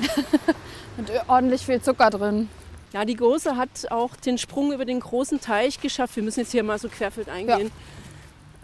Mit 0.96 1.10
ordentlich 1.28 1.64
viel 1.64 1.80
Zucker 1.80 2.10
drin. 2.10 2.48
Ja, 2.92 3.04
die 3.04 3.14
Gose 3.14 3.56
hat 3.56 3.90
auch 3.90 4.16
den 4.16 4.38
Sprung 4.38 4.72
über 4.72 4.84
den 4.84 4.98
großen 4.98 5.40
Teich 5.40 5.80
geschafft. 5.80 6.16
Wir 6.16 6.22
müssen 6.22 6.40
jetzt 6.40 6.50
hier 6.52 6.64
mal 6.64 6.78
so 6.78 6.88
querfeld 6.88 7.28
eingehen. 7.28 7.70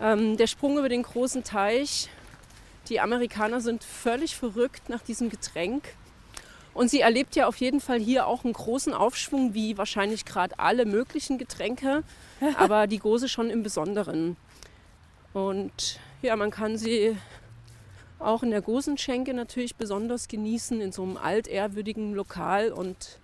Ähm, 0.01 0.37
der 0.37 0.47
Sprung 0.47 0.79
über 0.79 0.89
den 0.89 1.03
großen 1.03 1.45
Teich. 1.45 2.09
Die 2.89 3.01
Amerikaner 3.01 3.61
sind 3.61 3.83
völlig 3.83 4.37
verrückt 4.37 4.89
nach 4.89 5.03
diesem 5.03 5.31
Getränk. 5.31 5.95
Und 6.75 6.91
sie 6.91 7.01
erlebt 7.01 7.35
ja 7.37 7.47
auf 7.47 7.57
jeden 7.57 7.81
Fall 7.81 7.99
hier 7.99 8.27
auch 8.27 8.45
einen 8.45 8.53
großen 8.53 8.93
Aufschwung, 8.93 9.55
wie 9.55 9.79
wahrscheinlich 9.79 10.27
gerade 10.27 10.59
alle 10.59 10.85
möglichen 10.85 11.39
Getränke, 11.39 12.03
aber 12.59 12.87
die 12.87 12.99
Gose 12.99 13.29
schon 13.29 13.49
im 13.49 13.63
Besonderen. 13.63 14.37
Und 15.33 15.99
ja, 16.23 16.37
man 16.37 16.51
kann 16.51 16.77
sie 16.77 17.17
auch 18.19 18.43
in 18.43 18.51
der 18.51 18.63
Gosenschenke 18.63 19.35
natürlich 19.35 19.77
besonders 19.77 20.29
genießen, 20.29 20.81
in 20.81 20.93
so 20.93 21.03
einem 21.03 21.17
altehrwürdigen 21.17 22.15
Lokal 22.15 22.73
und 22.73 23.19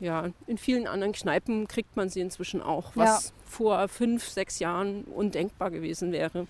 ja, 0.00 0.30
in 0.46 0.58
vielen 0.58 0.86
anderen 0.86 1.12
Kneipen 1.12 1.66
kriegt 1.66 1.96
man 1.96 2.08
sie 2.08 2.20
inzwischen 2.20 2.62
auch, 2.62 2.92
was 2.94 3.32
vor 3.44 3.88
fünf, 3.88 4.28
sechs 4.28 4.58
Jahren 4.58 5.04
undenkbar 5.04 5.70
gewesen 5.70 6.12
wäre. 6.12 6.46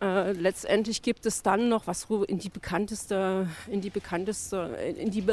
Äh, 0.00 0.32
letztendlich 0.32 1.02
gibt 1.02 1.26
es 1.26 1.42
dann 1.42 1.68
noch, 1.68 1.86
was 1.86 2.06
in 2.28 2.38
die 2.38 2.50
bekannteste, 2.50 3.48
in 3.68 3.80
die 3.80 3.90
bekannteste, 3.90 4.76
in 4.96 5.10
die, 5.10 5.24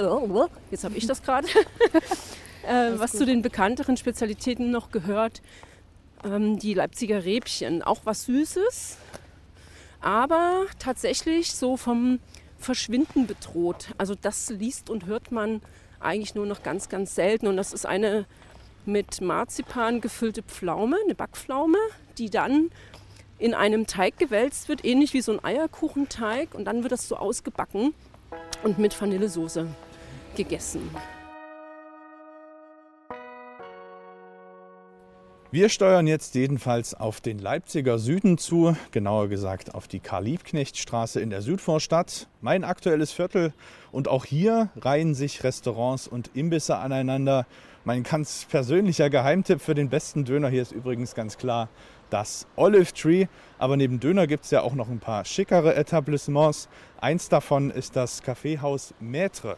jetzt 0.72 0.84
habe 0.84 0.98
ich 0.98 1.06
das 1.06 1.22
gerade, 1.22 1.48
äh, 2.68 2.98
was 2.98 3.12
zu 3.12 3.26
den 3.26 3.44
bekannteren 3.44 3.96
Spezialitäten 3.96 4.72
noch 4.72 4.90
gehört, 4.90 5.44
ähm, 6.24 6.58
die 6.58 6.74
Leipziger 6.74 7.26
Räbchen, 7.26 7.84
auch 7.84 8.02
was 8.06 8.26
Süßes, 8.26 8.98
aber 10.02 10.66
tatsächlich 10.80 11.52
so 11.52 11.78
vom 11.78 12.20
Verschwinden 12.58 13.28
bedroht. 13.28 13.94
Also 14.00 14.16
das 14.20 14.50
liest 14.50 14.90
und 14.90 15.06
hört 15.06 15.32
man 15.32 15.62
eigentlich 16.00 16.36
nur 16.36 16.46
noch 16.46 16.64
ganz, 16.64 16.90
ganz 16.90 17.16
selten. 17.16 17.48
Und 17.48 17.58
das 17.58 17.74
ist 17.74 17.86
eine 17.86 18.26
mit 18.86 19.22
Marzipan 19.22 20.02
gefüllte 20.02 20.44
Pflaume, 20.44 20.98
eine 21.04 21.16
Backpflaume, 21.16 21.78
die 22.18 22.30
dann 22.30 22.70
in 23.38 23.54
einem 23.54 23.88
Teig 23.88 24.18
gewälzt 24.18 24.70
wird, 24.70 24.86
ähnlich 24.86 25.14
wie 25.14 25.22
so 25.22 25.32
ein 25.34 25.44
Eierkuchenteig. 25.44 26.54
Und 26.54 26.66
dann 26.66 26.84
wird 26.84 26.92
das 26.92 27.08
so 27.08 27.18
ausgebacken 27.18 27.94
und 28.64 28.80
mit 28.80 29.00
Vanillesoße 29.00 29.68
gegessen. 30.36 30.90
Wir 35.56 35.70
steuern 35.70 36.06
jetzt 36.06 36.36
jedenfalls 36.36 36.94
auf 36.94 37.22
den 37.22 37.40
Leipziger 37.40 37.98
Süden 37.98 38.38
zu, 38.38 38.76
genauer 38.92 39.30
gesagt 39.30 39.74
auf 39.74 39.88
die 39.88 40.02
Karl-Liebknecht-Straße 40.02 41.22
in 41.22 41.30
der 41.30 41.42
Südvorstadt. 41.42 42.28
Mein 42.42 42.66
aktuelles 42.66 43.14
Viertel 43.14 43.54
und 43.94 44.10
auch 44.10 44.26
hier 44.26 44.68
reihen 44.76 45.16
sich 45.16 45.46
Restaurants 45.46 46.10
und 46.10 46.32
Imbisse 46.34 46.76
aneinander. 46.76 47.48
Mein 47.86 48.04
ganz 48.04 48.46
persönlicher 48.50 49.10
Geheimtipp 49.10 49.62
für 49.62 49.76
den 49.76 49.88
besten 49.88 50.26
Döner 50.26 50.50
hier 50.50 50.62
ist 50.62 50.74
übrigens 50.74 51.16
ganz 51.16 51.38
klar 51.38 51.70
das 52.10 52.48
Olive 52.58 52.92
Tree. 52.92 53.28
Aber 53.58 53.78
neben 53.78 54.02
Döner 54.02 54.28
gibt 54.28 54.44
es 54.44 54.52
ja 54.52 54.60
auch 54.62 54.74
noch 54.74 54.90
ein 54.90 55.00
paar 55.00 55.24
schickere 55.24 55.74
Etablissements. 55.78 56.68
Eins 57.00 57.30
davon 57.30 57.72
ist 57.72 57.96
das 57.96 58.22
Kaffeehaus 58.24 58.94
Maître. 59.02 59.56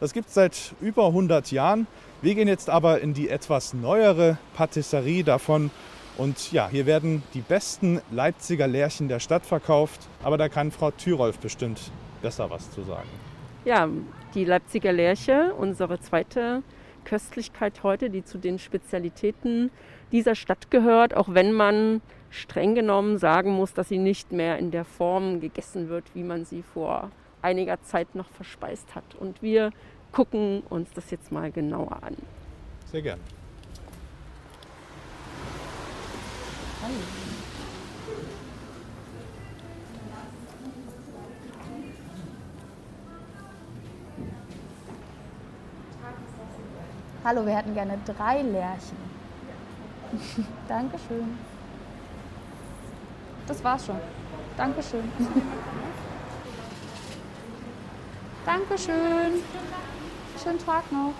Das 0.00 0.14
gibt 0.14 0.28
es 0.28 0.34
seit 0.34 0.74
über 0.80 1.08
100 1.08 1.52
Jahren. 1.52 1.86
Wir 2.22 2.34
gehen 2.34 2.48
jetzt 2.48 2.70
aber 2.70 3.02
in 3.02 3.12
die 3.12 3.28
etwas 3.28 3.74
neuere 3.74 4.38
Patisserie 4.54 5.24
davon. 5.24 5.70
Und 6.16 6.52
ja, 6.52 6.70
hier 6.70 6.86
werden 6.86 7.22
die 7.34 7.42
besten 7.42 8.00
Leipziger 8.10 8.66
Lärchen 8.66 9.08
der 9.08 9.20
Stadt 9.20 9.44
verkauft. 9.44 10.08
Aber 10.22 10.38
da 10.38 10.48
kann 10.48 10.70
Frau 10.70 10.90
Thyrolf 10.90 11.38
bestimmt 11.38 11.92
besser 12.22 12.48
was 12.48 12.70
zu 12.70 12.80
sagen. 12.82 13.08
Ja, 13.66 13.88
die 14.34 14.46
Leipziger 14.46 14.90
Lerche, 14.90 15.52
unsere 15.58 16.00
zweite 16.00 16.62
Köstlichkeit 17.04 17.82
heute, 17.82 18.08
die 18.08 18.24
zu 18.24 18.38
den 18.38 18.58
Spezialitäten 18.58 19.70
dieser 20.12 20.34
Stadt 20.34 20.70
gehört, 20.70 21.14
auch 21.14 21.28
wenn 21.34 21.52
man 21.52 22.00
streng 22.30 22.74
genommen 22.74 23.18
sagen 23.18 23.50
muss, 23.50 23.74
dass 23.74 23.90
sie 23.90 23.98
nicht 23.98 24.32
mehr 24.32 24.58
in 24.58 24.70
der 24.70 24.86
Form 24.86 25.40
gegessen 25.40 25.90
wird, 25.90 26.04
wie 26.14 26.22
man 26.22 26.46
sie 26.46 26.62
vor 26.62 27.10
einiger 27.42 27.82
Zeit 27.82 28.14
noch 28.14 28.28
verspeist 28.30 28.94
hat. 28.94 29.14
Und 29.18 29.42
wir 29.42 29.70
gucken 30.12 30.62
uns 30.68 30.90
das 30.92 31.10
jetzt 31.10 31.32
mal 31.32 31.50
genauer 31.50 32.02
an. 32.02 32.16
Sehr 32.90 33.02
gern. 33.02 33.20
Hallo, 47.22 47.44
wir 47.44 47.54
hätten 47.54 47.74
gerne 47.74 47.98
drei 48.06 48.40
Lärchen. 48.40 48.96
Dankeschön. 50.68 51.38
Das 53.46 53.62
war's 53.62 53.86
schon. 53.86 54.00
Dankeschön. 54.56 55.04
Dankeschön. 58.44 59.42
Schönen 60.42 60.58
Tag 60.58 60.90
noch. 60.90 61.14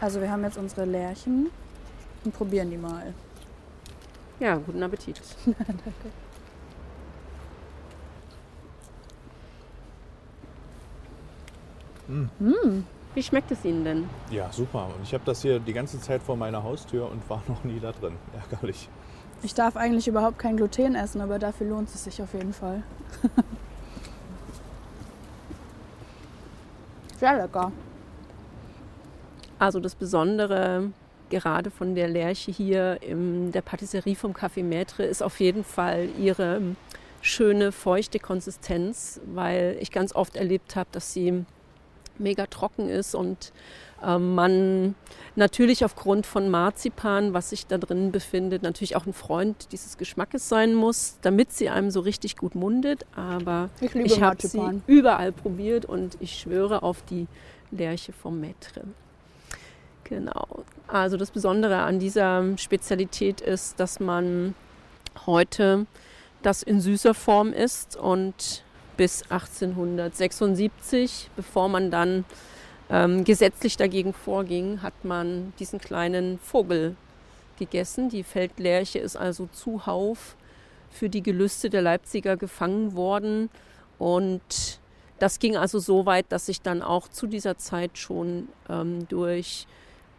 Also 0.00 0.20
wir 0.20 0.30
haben 0.30 0.44
jetzt 0.44 0.56
unsere 0.56 0.84
Lärchen 0.84 1.50
und 2.24 2.34
probieren 2.34 2.70
die 2.70 2.76
mal. 2.76 3.14
Ja, 4.38 4.56
guten 4.56 4.82
Appetit. 4.82 5.20
Danke. 5.44 5.92
Mm. 12.38 12.84
Wie 13.14 13.22
schmeckt 13.22 13.50
es 13.50 13.64
Ihnen 13.64 13.84
denn? 13.84 14.08
Ja, 14.30 14.52
super. 14.52 14.86
Und 14.96 15.02
ich 15.02 15.14
habe 15.14 15.24
das 15.24 15.42
hier 15.42 15.58
die 15.58 15.72
ganze 15.72 16.00
Zeit 16.00 16.22
vor 16.22 16.36
meiner 16.36 16.62
Haustür 16.62 17.10
und 17.10 17.28
war 17.28 17.42
noch 17.48 17.64
nie 17.64 17.80
da 17.80 17.92
drin. 17.92 18.14
Ärgerlich. 18.50 18.88
Ich 19.42 19.54
darf 19.54 19.76
eigentlich 19.76 20.08
überhaupt 20.08 20.38
kein 20.38 20.56
Gluten 20.56 20.94
essen, 20.94 21.20
aber 21.20 21.38
dafür 21.38 21.68
lohnt 21.68 21.88
es 21.88 22.04
sich 22.04 22.20
auf 22.20 22.34
jeden 22.34 22.52
Fall. 22.52 22.82
Sehr 27.18 27.36
lecker. 27.36 27.72
Also 29.58 29.80
das 29.80 29.94
Besondere 29.94 30.92
gerade 31.30 31.70
von 31.70 31.94
der 31.94 32.08
Lerche 32.08 32.50
hier 32.50 33.02
in 33.02 33.52
der 33.52 33.62
Patisserie 33.62 34.14
vom 34.14 34.32
Café 34.32 34.62
Maître 34.62 35.02
ist 35.02 35.22
auf 35.22 35.40
jeden 35.40 35.64
Fall 35.64 36.08
ihre 36.18 36.60
schöne, 37.20 37.72
feuchte 37.72 38.18
Konsistenz, 38.18 39.20
weil 39.26 39.76
ich 39.80 39.90
ganz 39.90 40.14
oft 40.14 40.36
erlebt 40.36 40.76
habe, 40.76 40.88
dass 40.92 41.12
sie 41.12 41.44
mega 42.20 42.46
trocken 42.46 42.88
ist 42.88 43.14
und 43.14 43.52
äh, 44.02 44.18
man 44.18 44.94
natürlich 45.36 45.84
aufgrund 45.84 46.26
von 46.26 46.48
Marzipan, 46.48 47.32
was 47.34 47.50
sich 47.50 47.66
da 47.66 47.78
drin 47.78 48.12
befindet, 48.12 48.62
natürlich 48.62 48.96
auch 48.96 49.06
ein 49.06 49.12
Freund 49.12 49.72
dieses 49.72 49.98
Geschmackes 49.98 50.48
sein 50.48 50.74
muss, 50.74 51.18
damit 51.22 51.52
sie 51.52 51.68
einem 51.68 51.90
so 51.90 52.00
richtig 52.00 52.36
gut 52.36 52.54
mundet. 52.54 53.06
Aber 53.14 53.70
ich, 53.80 53.94
ich 53.94 54.22
habe 54.22 54.46
sie 54.46 54.80
überall 54.86 55.32
probiert 55.32 55.84
und 55.84 56.16
ich 56.20 56.38
schwöre 56.38 56.82
auf 56.82 57.02
die 57.02 57.26
Lerche 57.70 58.12
vom 58.12 58.40
Maître. 58.40 58.82
Genau. 60.04 60.64
Also 60.86 61.16
das 61.16 61.30
Besondere 61.30 61.78
an 61.78 61.98
dieser 61.98 62.56
Spezialität 62.56 63.40
ist, 63.40 63.78
dass 63.78 64.00
man 64.00 64.54
heute 65.26 65.86
das 66.42 66.62
in 66.62 66.80
süßer 66.80 67.14
Form 67.14 67.52
isst 67.52 67.96
und 67.96 68.64
bis 68.98 69.22
1876, 69.30 71.30
bevor 71.36 71.70
man 71.70 71.90
dann 71.90 72.26
ähm, 72.90 73.24
gesetzlich 73.24 73.78
dagegen 73.78 74.12
vorging, 74.12 74.82
hat 74.82 75.04
man 75.04 75.54
diesen 75.58 75.80
kleinen 75.80 76.38
Vogel 76.38 76.96
gegessen. 77.58 78.10
Die 78.10 78.24
Feldlerche 78.24 78.98
ist 78.98 79.16
also 79.16 79.48
zuhauf 79.52 80.36
für 80.90 81.08
die 81.08 81.22
Gelüste 81.22 81.70
der 81.70 81.80
Leipziger 81.80 82.36
gefangen 82.36 82.94
worden. 82.94 83.48
Und 83.98 84.80
das 85.18 85.38
ging 85.38 85.56
also 85.56 85.78
so 85.78 86.04
weit, 86.04 86.26
dass 86.30 86.46
sich 86.46 86.60
dann 86.60 86.82
auch 86.82 87.08
zu 87.08 87.26
dieser 87.26 87.56
Zeit 87.56 87.98
schon 87.98 88.48
ähm, 88.68 89.06
durch 89.08 89.66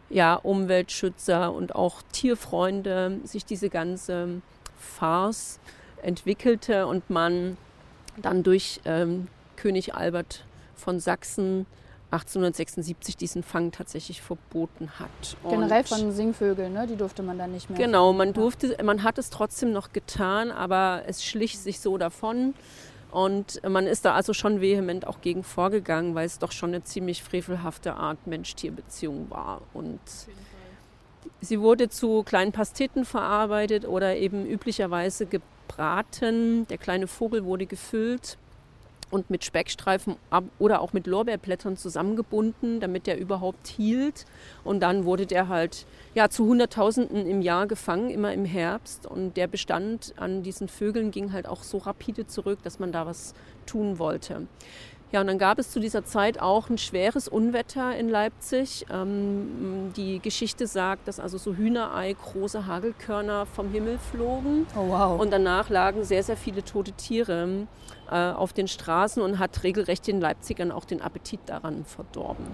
ja, 0.08 0.34
Umweltschützer 0.34 1.52
und 1.52 1.74
auch 1.74 2.02
Tierfreunde 2.12 3.18
sich 3.24 3.44
diese 3.44 3.68
ganze 3.68 4.40
Farce 4.78 5.60
entwickelte 6.02 6.86
und 6.86 7.10
man 7.10 7.58
dann 8.22 8.42
durch 8.42 8.80
ähm, 8.84 9.28
König 9.56 9.94
Albert 9.94 10.44
von 10.74 11.00
Sachsen 11.00 11.66
1876 12.10 13.16
diesen 13.16 13.42
Fang 13.42 13.70
tatsächlich 13.70 14.20
verboten 14.20 14.90
hat. 14.98 15.36
Und 15.44 15.50
Generell 15.50 15.84
von 15.84 16.12
Singvögeln, 16.12 16.72
ne? 16.72 16.86
die 16.86 16.96
durfte 16.96 17.22
man 17.22 17.38
dann 17.38 17.52
nicht 17.52 17.70
mehr. 17.70 17.78
Genau, 17.78 18.12
man 18.12 18.32
durfte, 18.32 18.76
man 18.82 19.04
hat 19.04 19.18
es 19.18 19.30
trotzdem 19.30 19.72
noch 19.72 19.92
getan, 19.92 20.50
aber 20.50 21.02
es 21.06 21.24
schlich 21.24 21.58
sich 21.58 21.78
so 21.80 21.98
davon. 21.98 22.54
Und 23.12 23.60
man 23.68 23.86
ist 23.86 24.04
da 24.04 24.14
also 24.14 24.32
schon 24.32 24.60
vehement 24.60 25.06
auch 25.06 25.20
gegen 25.20 25.42
vorgegangen, 25.42 26.14
weil 26.14 26.26
es 26.26 26.38
doch 26.38 26.52
schon 26.52 26.70
eine 26.70 26.84
ziemlich 26.84 27.22
frevelhafte 27.22 27.94
Art 27.94 28.26
Mensch-Tier-Beziehung 28.26 29.30
war. 29.30 29.62
Und 29.74 30.00
sie 31.40 31.60
wurde 31.60 31.88
zu 31.88 32.22
kleinen 32.22 32.52
Pasteten 32.52 33.04
verarbeitet 33.04 33.86
oder 33.86 34.16
eben 34.16 34.46
üblicherweise 34.46 35.26
gebraten. 35.26 36.66
Der 36.68 36.78
kleine 36.78 37.06
Vogel 37.06 37.44
wurde 37.44 37.66
gefüllt 37.66 38.38
und 39.10 39.28
mit 39.28 39.44
Speckstreifen 39.44 40.16
oder 40.58 40.80
auch 40.80 40.92
mit 40.92 41.06
Lorbeerblättern 41.06 41.76
zusammengebunden, 41.76 42.80
damit 42.80 43.06
der 43.06 43.18
überhaupt 43.18 43.66
hielt. 43.66 44.24
Und 44.64 44.80
dann 44.80 45.04
wurde 45.04 45.26
der 45.26 45.48
halt 45.48 45.86
ja, 46.14 46.28
zu 46.28 46.46
Hunderttausenden 46.46 47.26
im 47.26 47.42
Jahr 47.42 47.66
gefangen, 47.66 48.10
immer 48.10 48.32
im 48.32 48.44
Herbst. 48.44 49.06
Und 49.06 49.36
der 49.36 49.48
Bestand 49.48 50.14
an 50.16 50.42
diesen 50.42 50.68
Vögeln 50.68 51.10
ging 51.10 51.32
halt 51.32 51.48
auch 51.48 51.62
so 51.62 51.78
rapide 51.78 52.26
zurück, 52.26 52.60
dass 52.62 52.78
man 52.78 52.92
da 52.92 53.06
was 53.06 53.34
tun 53.66 53.98
wollte. 53.98 54.46
Ja, 55.12 55.20
und 55.20 55.26
dann 55.26 55.38
gab 55.38 55.58
es 55.58 55.70
zu 55.70 55.80
dieser 55.80 56.04
Zeit 56.04 56.40
auch 56.40 56.70
ein 56.70 56.78
schweres 56.78 57.26
Unwetter 57.26 57.96
in 57.96 58.08
Leipzig. 58.08 58.86
Ähm, 58.92 59.92
die 59.96 60.20
Geschichte 60.20 60.68
sagt, 60.68 61.08
dass 61.08 61.18
also 61.18 61.36
so 61.36 61.54
Hühnerei, 61.54 62.12
große 62.12 62.66
Hagelkörner 62.66 63.46
vom 63.46 63.70
Himmel 63.70 63.98
flogen. 63.98 64.68
Oh, 64.76 64.88
wow. 64.88 65.20
Und 65.20 65.32
danach 65.32 65.68
lagen 65.68 66.04
sehr, 66.04 66.22
sehr 66.22 66.36
viele 66.36 66.64
tote 66.64 66.92
Tiere 66.92 67.66
äh, 68.08 68.14
auf 68.14 68.52
den 68.52 68.68
Straßen 68.68 69.20
und 69.20 69.40
hat 69.40 69.64
regelrecht 69.64 70.06
den 70.06 70.20
Leipzigern 70.20 70.70
auch 70.70 70.84
den 70.84 71.02
Appetit 71.02 71.40
daran 71.46 71.84
verdorben. 71.84 72.46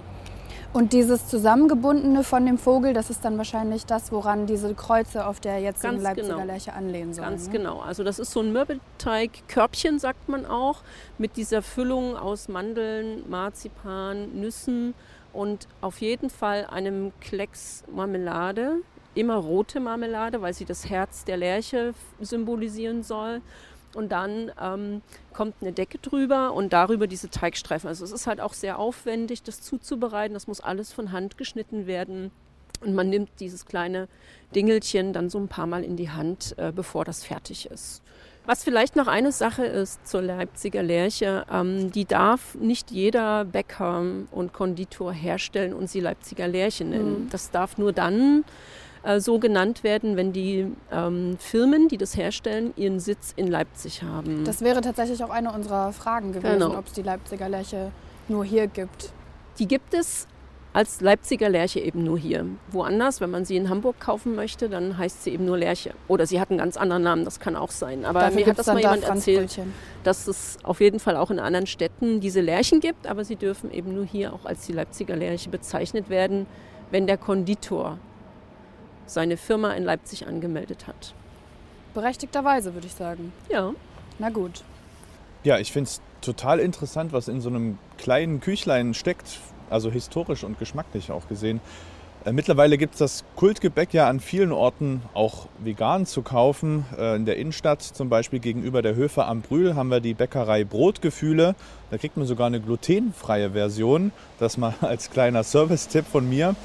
Und 0.73 0.93
dieses 0.93 1.27
Zusammengebundene 1.29 2.23
von 2.23 2.45
dem 2.45 2.59
Vogel, 2.59 2.93
das 2.93 3.09
ist 3.09 3.25
dann 3.25 3.39
wahrscheinlich 3.39 3.87
das, 3.87 4.13
woran 4.13 4.47
diese 4.47 4.75
Kreuze 4.75 5.27
auf 5.27 5.41
der 5.41 5.59
jetzigen 5.59 6.01
Leipziger 6.01 6.35
genau. 6.35 6.45
Lerche 6.45 6.73
anlehnen 6.75 7.15
sollen. 7.15 7.31
Ganz 7.31 7.47
ne? 7.47 7.53
genau. 7.53 7.81
Also 7.81 8.05
das 8.05 8.19
ist 8.19 8.31
so 8.33 8.41
ein 8.41 8.53
Mürbeteig-Körbchen, 8.53 9.99
sagt 9.99 10.29
man 10.29 10.45
auch, 10.45 10.83
mit 11.19 11.37
dieser 11.37 11.63
Füllung 11.63 12.17
aus 12.17 12.49
Mandeln, 12.49 13.29
Marzipan, 13.29 14.39
Nüssen 14.39 14.95
und 15.33 15.67
auf 15.81 16.01
jeden 16.01 16.31
Fall 16.31 16.67
einem 16.67 17.13
Klecks 17.21 17.85
Marmelade. 17.95 18.77
Immer 19.15 19.37
rote 19.37 19.81
Marmelade, 19.81 20.43
weil 20.43 20.53
sie 20.53 20.67
das 20.67 20.91
Herz 20.91 21.25
der 21.25 21.39
Lerche 21.39 21.95
symbolisieren 22.21 23.03
soll 23.03 23.41
und 23.97 24.11
dann 24.13 24.53
ähm, 24.61 25.03
kommt 25.33 25.55
eine 25.61 25.73
Decke 25.73 25.99
drüber 25.99 26.53
und 26.53 26.73
darüber 26.73 27.07
diese 27.07 27.31
Teigstreifen. 27.31 27.89
Also 27.89 28.05
es 28.05 28.13
ist 28.13 28.27
halt 28.27 28.41
auch 28.41 28.53
sehr 28.53 28.79
aufwendig, 28.79 29.43
das 29.43 29.63
zuzubereiten. 29.63 30.35
Das 30.35 30.47
muss 30.47 30.61
alles 30.61 30.93
von 30.93 31.13
Hand 31.13 31.39
geschnitten 31.39 31.87
werden. 31.87 32.31
Und 32.85 32.95
man 32.95 33.09
nimmt 33.09 33.31
dieses 33.41 33.65
kleine 33.65 34.09
Dingelchen 34.55 35.13
dann 35.13 35.31
so 35.31 35.39
ein 35.39 35.49
paar 35.49 35.67
Mal 35.67 35.83
in 35.83 35.97
die 35.97 36.11
Hand, 36.11 36.55
äh, 36.59 36.73
bevor 36.73 37.05
das 37.05 37.25
fertig 37.25 37.71
ist. 37.71 38.03
Was 38.45 38.63
vielleicht 38.63 38.95
noch 38.95 39.09
eine 39.09 39.33
Sache 39.33 39.65
ist 39.65 40.07
zur 40.07 40.23
Leipziger 40.23 40.83
Lerche, 40.83 41.45
ähm, 41.51 41.91
die 41.91 42.05
darf 42.05 42.55
nicht 42.55 42.93
jeder 42.93 43.45
Bäcker 43.45 44.05
und 44.31 44.53
Konditor 44.53 45.13
herstellen 45.13 45.73
und 45.73 45.91
sie 45.91 45.99
Leipziger 45.99 46.47
Lerche 46.47 46.85
nennen. 46.85 47.25
Mhm. 47.25 47.31
Das 47.31 47.51
darf 47.51 47.77
nur 47.77 47.93
dann 47.93 48.45
äh, 49.07 49.21
so 49.21 49.39
genannt 49.39 49.85
werden, 49.85 50.17
wenn 50.17 50.33
die 50.33 50.67
ähm, 50.91 51.37
Firmen, 51.39 51.87
die 51.87 51.97
das 51.97 52.17
herstellen, 52.17 52.75
ihren 52.77 52.99
Sitz 52.99 53.33
in 53.37 53.47
Leipzig 53.47 54.03
haben. 54.03 54.45
Das 54.45 54.63
wäre 54.63 54.81
tatsächlich 54.81 55.23
auch 55.23 55.31
eine 55.31 55.53
unserer 55.53 55.93
Fragen 55.93 56.33
gewesen, 56.33 56.59
genau. 56.59 56.77
ob 56.77 56.89
es 56.89 56.93
die 56.93 57.03
Leipziger 57.03 57.49
Lerche 57.49 57.93
nur 58.27 58.45
hier 58.45 58.67
gibt. 58.67 59.11
Die 59.61 59.69
gibt 59.69 59.95
es 59.95 60.27
als 60.73 61.01
Leipziger 61.01 61.49
Lerche 61.49 61.79
eben 61.79 62.03
nur 62.03 62.19
hier. 62.19 62.47
Woanders, 62.73 63.21
wenn 63.21 63.31
man 63.31 63.45
sie 63.45 63.57
in 63.57 63.71
Hamburg 63.71 64.01
kaufen 64.01 64.35
möchte, 64.35 64.69
dann 64.69 64.99
heißt 64.99 65.23
sie 65.23 65.31
eben 65.31 65.45
nur 65.45 65.57
Lerche. 65.57 65.95
Oder 66.09 66.27
sie 66.27 66.41
hat 66.41 66.51
einen 66.51 66.59
ganz 66.59 66.77
anderen 66.77 67.05
Namen, 67.05 67.25
das 67.25 67.39
kann 67.39 67.55
auch 67.55 67.71
sein. 67.71 68.05
Aber 68.05 68.21
Dafür 68.21 68.41
mir 68.41 68.47
hat 68.47 68.59
das 68.59 68.67
mal 68.67 68.81
jemand 68.81 69.05
erzählt, 69.05 69.59
dass 70.03 70.27
es 70.27 70.59
auf 70.65 70.81
jeden 70.81 70.99
Fall 70.99 71.17
auch 71.17 71.31
in 71.31 71.39
anderen 71.39 71.67
Städten 71.67 72.21
diese 72.21 72.41
Lerchen 72.41 72.81
gibt, 72.81 73.07
aber 73.07 73.25
sie 73.25 73.37
dürfen 73.37 73.71
eben 73.71 73.95
nur 73.95 74.05
hier 74.05 74.33
auch 74.33 74.45
als 74.45 74.67
die 74.67 74.73
Leipziger 74.73 75.15
Lerche 75.17 75.49
bezeichnet 75.49 76.11
werden, 76.11 76.47
wenn 76.91 77.07
der 77.07 77.17
Konditor 77.17 77.99
seine 79.07 79.37
Firma 79.37 79.73
in 79.73 79.85
Leipzig 79.85 80.27
angemeldet 80.27 80.87
hat. 80.87 81.15
Berechtigterweise, 81.95 82.75
würde 82.75 82.87
ich 82.87 82.95
sagen. 82.95 83.33
Ja. 83.49 83.73
Na 84.19 84.31
gut. 84.31 84.63
Ja, 85.45 85.59
ich 85.59 85.73
finde 85.73 85.89
es 85.89 86.01
total 86.21 86.59
interessant, 86.59 87.13
was 87.13 87.29
in 87.29 87.41
so 87.41 87.49
einem 87.49 87.79
kleinen 87.99 88.41
Küchlein 88.41 88.95
steckt, 88.95 89.41
also 89.71 89.91
historisch 89.91 90.45
und 90.45 90.59
geschmacklich 90.59 91.11
auch 91.11 91.29
gesehen. 91.29 91.61
Äh, 92.27 92.33
mittlerweile 92.33 92.77
gibt 92.77 92.95
es 92.95 92.99
das 92.99 93.25
Kultgebäck 93.37 93.95
ja 93.95 94.09
an 94.09 94.19
vielen 94.19 94.51
Orten 94.51 95.03
auch 95.15 95.47
vegan 95.61 96.07
zu 96.07 96.23
kaufen. 96.23 96.85
Äh, 96.99 97.15
in 97.15 97.25
der 97.25 97.37
Innenstadt, 97.37 97.83
zum 97.83 98.09
Beispiel 98.09 98.41
gegenüber 98.41 98.83
der 98.83 98.97
Höfe 98.97 99.25
am 99.25 99.43
Brühl, 99.43 99.77
haben 99.77 99.89
wir 99.91 100.01
die 100.01 100.15
Bäckerei 100.15 100.65
Brotgefühle. 100.65 101.55
Da 101.91 101.99
kriegt 101.99 102.17
man 102.17 102.27
sogar 102.27 102.49
eine 102.49 102.61
glutenfreie 102.61 103.53
Version. 103.53 104.11
Das 104.41 104.57
mal 104.57 104.75
als 104.81 105.11
kleiner 105.11 105.45
Service-Tipp 105.45 106.05
von 106.05 106.29
mir. 106.29 106.57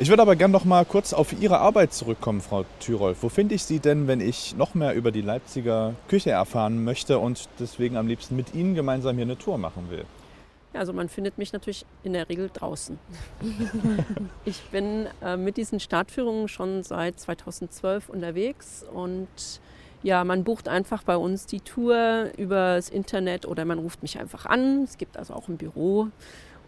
Ich 0.00 0.08
würde 0.08 0.22
aber 0.22 0.34
gerne 0.34 0.52
noch 0.52 0.64
mal 0.64 0.86
kurz 0.86 1.12
auf 1.12 1.38
Ihre 1.38 1.58
Arbeit 1.58 1.92
zurückkommen, 1.92 2.40
Frau 2.40 2.64
Thyrolf. 2.80 3.18
Wo 3.20 3.28
finde 3.28 3.54
ich 3.54 3.64
Sie 3.64 3.80
denn, 3.80 4.08
wenn 4.08 4.22
ich 4.22 4.56
noch 4.56 4.72
mehr 4.72 4.94
über 4.94 5.12
die 5.12 5.20
Leipziger 5.20 5.92
Küche 6.08 6.30
erfahren 6.30 6.84
möchte 6.84 7.18
und 7.18 7.50
deswegen 7.58 7.98
am 7.98 8.06
liebsten 8.06 8.34
mit 8.34 8.54
Ihnen 8.54 8.74
gemeinsam 8.74 9.16
hier 9.16 9.26
eine 9.26 9.36
Tour 9.36 9.58
machen 9.58 9.90
will? 9.90 10.06
Ja, 10.72 10.80
also 10.80 10.94
man 10.94 11.10
findet 11.10 11.36
mich 11.36 11.52
natürlich 11.52 11.84
in 12.02 12.14
der 12.14 12.30
Regel 12.30 12.48
draußen. 12.50 12.98
ich 14.46 14.62
bin 14.70 15.06
äh, 15.22 15.36
mit 15.36 15.58
diesen 15.58 15.80
Startführungen 15.80 16.48
schon 16.48 16.82
seit 16.82 17.20
2012 17.20 18.08
unterwegs 18.08 18.86
und 18.90 19.28
ja, 20.02 20.24
man 20.24 20.44
bucht 20.44 20.66
einfach 20.66 21.02
bei 21.02 21.18
uns 21.18 21.44
die 21.44 21.60
Tour 21.60 22.30
übers 22.38 22.88
Internet 22.88 23.44
oder 23.44 23.66
man 23.66 23.78
ruft 23.78 24.00
mich 24.00 24.18
einfach 24.18 24.46
an. 24.46 24.84
Es 24.84 24.96
gibt 24.96 25.18
also 25.18 25.34
auch 25.34 25.48
ein 25.48 25.58
Büro 25.58 26.08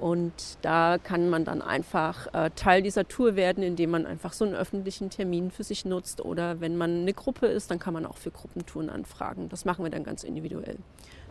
Und 0.03 0.59
da 0.63 0.99
kann 0.99 1.31
man 1.31 1.45
dann 1.45 1.63
einfach 1.63 2.27
äh, 2.35 2.51
Teil 2.57 2.83
dieser 2.83 3.07
Tour 3.07 3.37
werden, 3.37 3.63
indem 3.63 3.91
man 3.91 4.05
einfach 4.05 4.33
so 4.33 4.45
einen 4.45 4.55
öffentlichen 4.55 5.11
Termin 5.11 5.53
für 5.53 5.63
sich 5.63 5.85
nutzt. 5.85 6.21
Oder 6.21 6.61
wenn 6.61 6.77
man 6.77 7.03
eine 7.03 7.13
Gruppe 7.13 7.47
ist, 7.47 7.71
dann 7.71 7.79
kann 7.79 7.95
man 7.95 8.05
auch 8.05 8.17
für 8.17 8.33
Gruppentouren 8.33 8.91
anfragen. 8.91 9.49
Das 9.49 9.65
machen 9.65 9.85
wir 9.85 9.93
dann 9.93 10.03
ganz 10.03 10.25
individuell. 10.25 10.79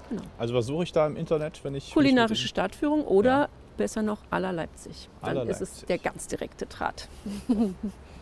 Genau. 0.07 0.21
Also 0.37 0.53
was 0.53 0.67
suche 0.67 0.83
ich 0.83 0.93
da 0.93 1.05
im 1.05 1.17
Internet, 1.17 1.61
wenn 1.65 1.75
ich... 1.75 1.91
Kulinarische 1.91 2.47
Stadtführung 2.47 3.03
oder 3.03 3.29
ja. 3.29 3.49
besser 3.75 4.03
noch 4.03 4.19
aller 4.29 4.53
Leipzig. 4.53 5.09
Dann 5.19 5.31
aller 5.31 5.49
ist 5.49 5.59
Leipzig. 5.59 5.81
es 5.81 5.85
der 5.87 5.97
ganz 5.97 6.27
direkte 6.27 6.65
Draht. 6.65 7.09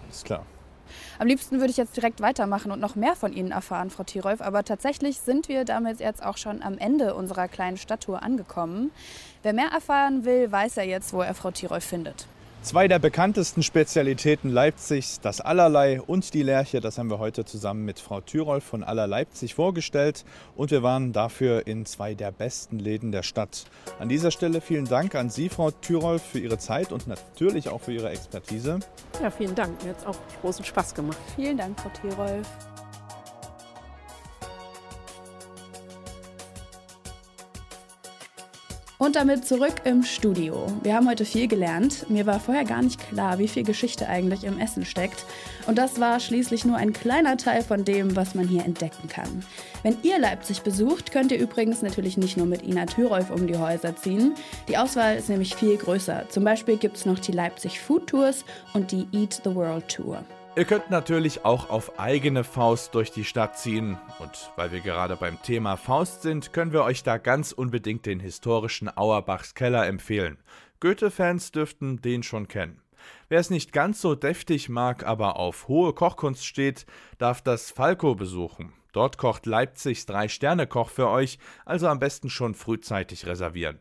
Ist 0.09 0.25
klar. 0.25 0.47
Am 1.19 1.27
liebsten 1.27 1.59
würde 1.59 1.69
ich 1.69 1.77
jetzt 1.77 1.95
direkt 1.95 2.21
weitermachen 2.21 2.71
und 2.71 2.79
noch 2.79 2.95
mehr 2.95 3.15
von 3.15 3.33
Ihnen 3.33 3.51
erfahren, 3.51 3.89
Frau 3.89 4.03
Tirolf. 4.03 4.41
Aber 4.41 4.63
tatsächlich 4.63 5.19
sind 5.19 5.47
wir 5.47 5.65
damit 5.65 5.99
jetzt 5.99 6.25
auch 6.25 6.37
schon 6.37 6.61
am 6.61 6.77
Ende 6.77 7.13
unserer 7.13 7.47
kleinen 7.47 7.77
Stadttour 7.77 8.23
angekommen. 8.23 8.91
Wer 9.41 9.53
mehr 9.53 9.69
erfahren 9.73 10.25
will, 10.25 10.51
weiß 10.51 10.75
ja 10.75 10.83
jetzt, 10.83 11.13
wo 11.13 11.21
er 11.21 11.33
Frau 11.33 11.51
Tirolf 11.51 11.85
findet. 11.85 12.27
Zwei 12.61 12.89
der 12.89 12.99
bekanntesten 12.99 13.63
Spezialitäten 13.63 14.49
Leipzigs, 14.49 15.21
das 15.21 15.39
Allerlei 15.39 16.01
und 16.01 16.33
die 16.33 16.43
Lerche, 16.43 16.81
das 16.81 16.97
haben 16.97 17.09
wir 17.09 17.17
heute 17.17 17.45
zusammen 17.45 17.85
mit 17.85 18.01
Frau 18.01 18.19
Thyrolf 18.19 18.65
von 18.65 18.83
Aller 18.83 19.07
Leipzig 19.07 19.55
vorgestellt 19.55 20.25
und 20.57 20.71
wir 20.71 20.83
waren 20.83 21.13
dafür 21.13 21.67
in 21.67 21.85
zwei 21.85 22.15
der 22.15 22.33
besten 22.33 22.77
Läden 22.77 23.13
der 23.13 23.23
Stadt. 23.23 23.63
An 23.97 24.09
dieser 24.09 24.31
Stelle 24.31 24.59
vielen 24.59 24.83
Dank 24.83 25.15
an 25.15 25.29
Sie, 25.29 25.47
Frau 25.47 25.71
Thyrolf, 25.71 26.21
für 26.21 26.39
Ihre 26.39 26.57
Zeit 26.57 26.91
und 26.91 27.07
natürlich 27.07 27.69
auch 27.69 27.79
für 27.79 27.93
Ihre 27.93 28.09
Expertise. 28.09 28.79
Ja, 29.23 29.31
vielen 29.31 29.55
Dank. 29.55 29.81
Mir 29.81 29.91
hat 29.91 29.99
es 29.99 30.05
auch 30.05 30.17
großen 30.41 30.65
Spaß 30.65 30.93
gemacht. 30.95 31.17
Vielen 31.37 31.57
Dank, 31.57 31.79
Frau 31.79 31.89
Thyrolf. 32.01 32.45
Und 39.01 39.15
damit 39.15 39.45
zurück 39.45 39.75
im 39.85 40.03
Studio. 40.03 40.67
Wir 40.83 40.93
haben 40.93 41.07
heute 41.07 41.23
viel 41.23 41.47
gelernt. 41.47 42.09
Mir 42.09 42.25
war 42.25 42.37
vorher 42.41 42.65
gar 42.65 42.81
nicht 42.81 42.99
klar, 42.99 43.39
wie 43.39 43.47
viel 43.47 43.63
Geschichte 43.63 44.09
eigentlich 44.09 44.43
im 44.43 44.59
Essen 44.59 44.83
steckt. 44.83 45.25
Und 45.67 45.77
das 45.77 46.01
war 46.01 46.19
schließlich 46.19 46.65
nur 46.65 46.75
ein 46.75 46.91
kleiner 46.91 47.37
Teil 47.37 47.63
von 47.63 47.85
dem, 47.85 48.17
was 48.17 48.35
man 48.35 48.45
hier 48.45 48.65
entdecken 48.65 49.07
kann. 49.07 49.45
Wenn 49.83 49.95
ihr 50.03 50.19
Leipzig 50.19 50.63
besucht, 50.63 51.13
könnt 51.13 51.31
ihr 51.31 51.39
übrigens 51.39 51.81
natürlich 51.81 52.17
nicht 52.17 52.35
nur 52.35 52.45
mit 52.45 52.61
Ina 52.61 52.87
Thürolf 52.87 53.31
um 53.31 53.47
die 53.47 53.57
Häuser 53.57 53.95
ziehen. 53.95 54.35
Die 54.67 54.77
Auswahl 54.77 55.15
ist 55.15 55.29
nämlich 55.29 55.55
viel 55.55 55.77
größer. 55.77 56.27
Zum 56.27 56.43
Beispiel 56.43 56.75
gibt 56.75 56.97
es 56.97 57.05
noch 57.05 57.19
die 57.19 57.31
Leipzig 57.31 57.79
Food 57.79 58.07
Tours 58.07 58.43
und 58.73 58.91
die 58.91 59.07
Eat 59.13 59.39
the 59.45 59.55
World 59.55 59.87
Tour. 59.87 60.25
Ihr 60.55 60.65
könnt 60.65 60.89
natürlich 60.89 61.45
auch 61.45 61.69
auf 61.69 61.99
eigene 61.99 62.43
Faust 62.43 62.95
durch 62.95 63.11
die 63.11 63.23
Stadt 63.23 63.57
ziehen. 63.57 63.97
Und 64.17 64.51
weil 64.55 64.71
wir 64.71 64.81
gerade 64.81 65.15
beim 65.15 65.41
Thema 65.41 65.77
Faust 65.77 66.23
sind, 66.23 66.51
können 66.53 66.73
wir 66.73 66.83
euch 66.83 67.03
da 67.03 67.17
ganz 67.17 67.51
unbedingt 67.51 68.05
den 68.05 68.19
historischen 68.19 68.89
Auerbachs 68.95 69.53
Keller 69.53 69.85
empfehlen. 69.87 70.37
Goethe-Fans 70.79 71.51
dürften 71.51 72.01
den 72.01 72.23
schon 72.23 72.47
kennen. 72.47 72.81
Wer 73.29 73.39
es 73.39 73.49
nicht 73.49 73.71
ganz 73.71 74.01
so 74.01 74.15
deftig 74.15 74.69
mag, 74.69 75.05
aber 75.05 75.37
auf 75.37 75.67
hohe 75.67 75.93
Kochkunst 75.93 76.45
steht, 76.45 76.85
darf 77.19 77.41
das 77.41 77.71
Falco 77.71 78.15
besuchen. 78.15 78.73
Dort 78.91 79.17
kocht 79.17 79.45
Leipzigs 79.45 80.07
Drei-Sterne-Koch 80.07 80.89
für 80.89 81.09
euch, 81.09 81.37
also 81.63 81.87
am 81.87 81.99
besten 81.99 82.29
schon 82.29 82.55
frühzeitig 82.55 83.27
reservieren. 83.27 83.79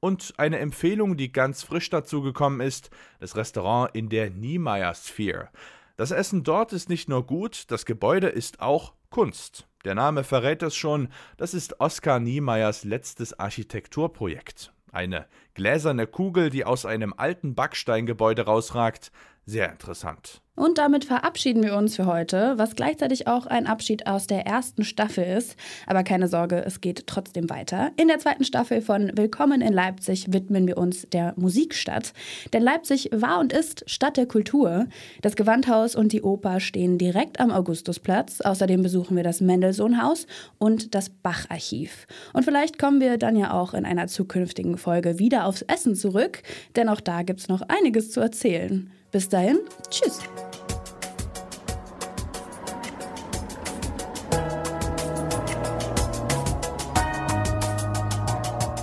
Und 0.00 0.34
eine 0.36 0.58
Empfehlung, 0.58 1.16
die 1.16 1.32
ganz 1.32 1.62
frisch 1.64 1.90
dazugekommen 1.90 2.60
ist, 2.60 2.90
das 3.20 3.36
Restaurant 3.36 3.94
in 3.94 4.08
der 4.10 4.30
Niemeyer 4.30 4.94
Sphere. 4.94 5.48
Das 5.96 6.10
Essen 6.10 6.42
dort 6.42 6.72
ist 6.72 6.88
nicht 6.88 7.08
nur 7.08 7.24
gut, 7.24 7.70
das 7.70 7.86
Gebäude 7.86 8.26
ist 8.26 8.60
auch 8.60 8.94
Kunst. 9.10 9.68
Der 9.84 9.94
Name 9.94 10.24
verrät 10.24 10.62
es 10.64 10.74
schon, 10.74 11.08
das 11.36 11.54
ist 11.54 11.80
Oskar 11.80 12.18
Niemeyers 12.18 12.82
letztes 12.82 13.38
Architekturprojekt. 13.38 14.72
Eine 14.90 15.26
gläserne 15.54 16.08
Kugel, 16.08 16.50
die 16.50 16.64
aus 16.64 16.84
einem 16.84 17.14
alten 17.16 17.54
Backsteingebäude 17.54 18.42
rausragt, 18.42 19.12
sehr 19.46 19.70
interessant. 19.70 20.40
Und 20.56 20.78
damit 20.78 21.04
verabschieden 21.04 21.64
wir 21.64 21.76
uns 21.76 21.96
für 21.96 22.06
heute, 22.06 22.56
was 22.56 22.76
gleichzeitig 22.76 23.26
auch 23.26 23.46
ein 23.46 23.66
Abschied 23.66 24.06
aus 24.06 24.28
der 24.28 24.46
ersten 24.46 24.84
Staffel 24.84 25.24
ist. 25.24 25.56
Aber 25.88 26.04
keine 26.04 26.28
Sorge, 26.28 26.64
es 26.64 26.80
geht 26.80 27.08
trotzdem 27.08 27.50
weiter. 27.50 27.90
In 27.96 28.06
der 28.06 28.20
zweiten 28.20 28.44
Staffel 28.44 28.80
von 28.80 29.10
Willkommen 29.16 29.60
in 29.60 29.72
Leipzig 29.72 30.32
widmen 30.32 30.68
wir 30.68 30.78
uns 30.78 31.08
der 31.12 31.34
Musikstadt. 31.36 32.12
Denn 32.52 32.62
Leipzig 32.62 33.10
war 33.12 33.40
und 33.40 33.52
ist 33.52 33.82
Stadt 33.90 34.16
der 34.16 34.26
Kultur. 34.26 34.86
Das 35.22 35.34
Gewandhaus 35.34 35.96
und 35.96 36.12
die 36.12 36.22
Oper 36.22 36.60
stehen 36.60 36.98
direkt 36.98 37.40
am 37.40 37.50
Augustusplatz. 37.50 38.40
Außerdem 38.40 38.80
besuchen 38.80 39.16
wir 39.16 39.24
das 39.24 39.40
Mendelssohn-Haus 39.40 40.28
und 40.58 40.94
das 40.94 41.10
Bach-Archiv. 41.10 42.06
Und 42.32 42.44
vielleicht 42.44 42.78
kommen 42.78 43.00
wir 43.00 43.18
dann 43.18 43.34
ja 43.34 43.52
auch 43.52 43.74
in 43.74 43.84
einer 43.84 44.06
zukünftigen 44.06 44.78
Folge 44.78 45.18
wieder 45.18 45.46
aufs 45.46 45.62
Essen 45.62 45.96
zurück, 45.96 46.44
denn 46.76 46.88
auch 46.88 47.00
da 47.00 47.22
gibt 47.22 47.40
es 47.40 47.48
noch 47.48 47.62
einiges 47.62 48.12
zu 48.12 48.20
erzählen. 48.20 48.92
Bis 49.14 49.28
dahin, 49.28 49.60
tschüss. 49.90 50.18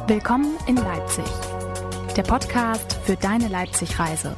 Willkommen 0.08 0.58
in 0.68 0.78
Leipzig. 0.78 1.26
Der 2.16 2.24
Podcast 2.24 2.94
für 3.04 3.18
deine 3.18 3.50
Leipzig-Reise. 3.50 4.38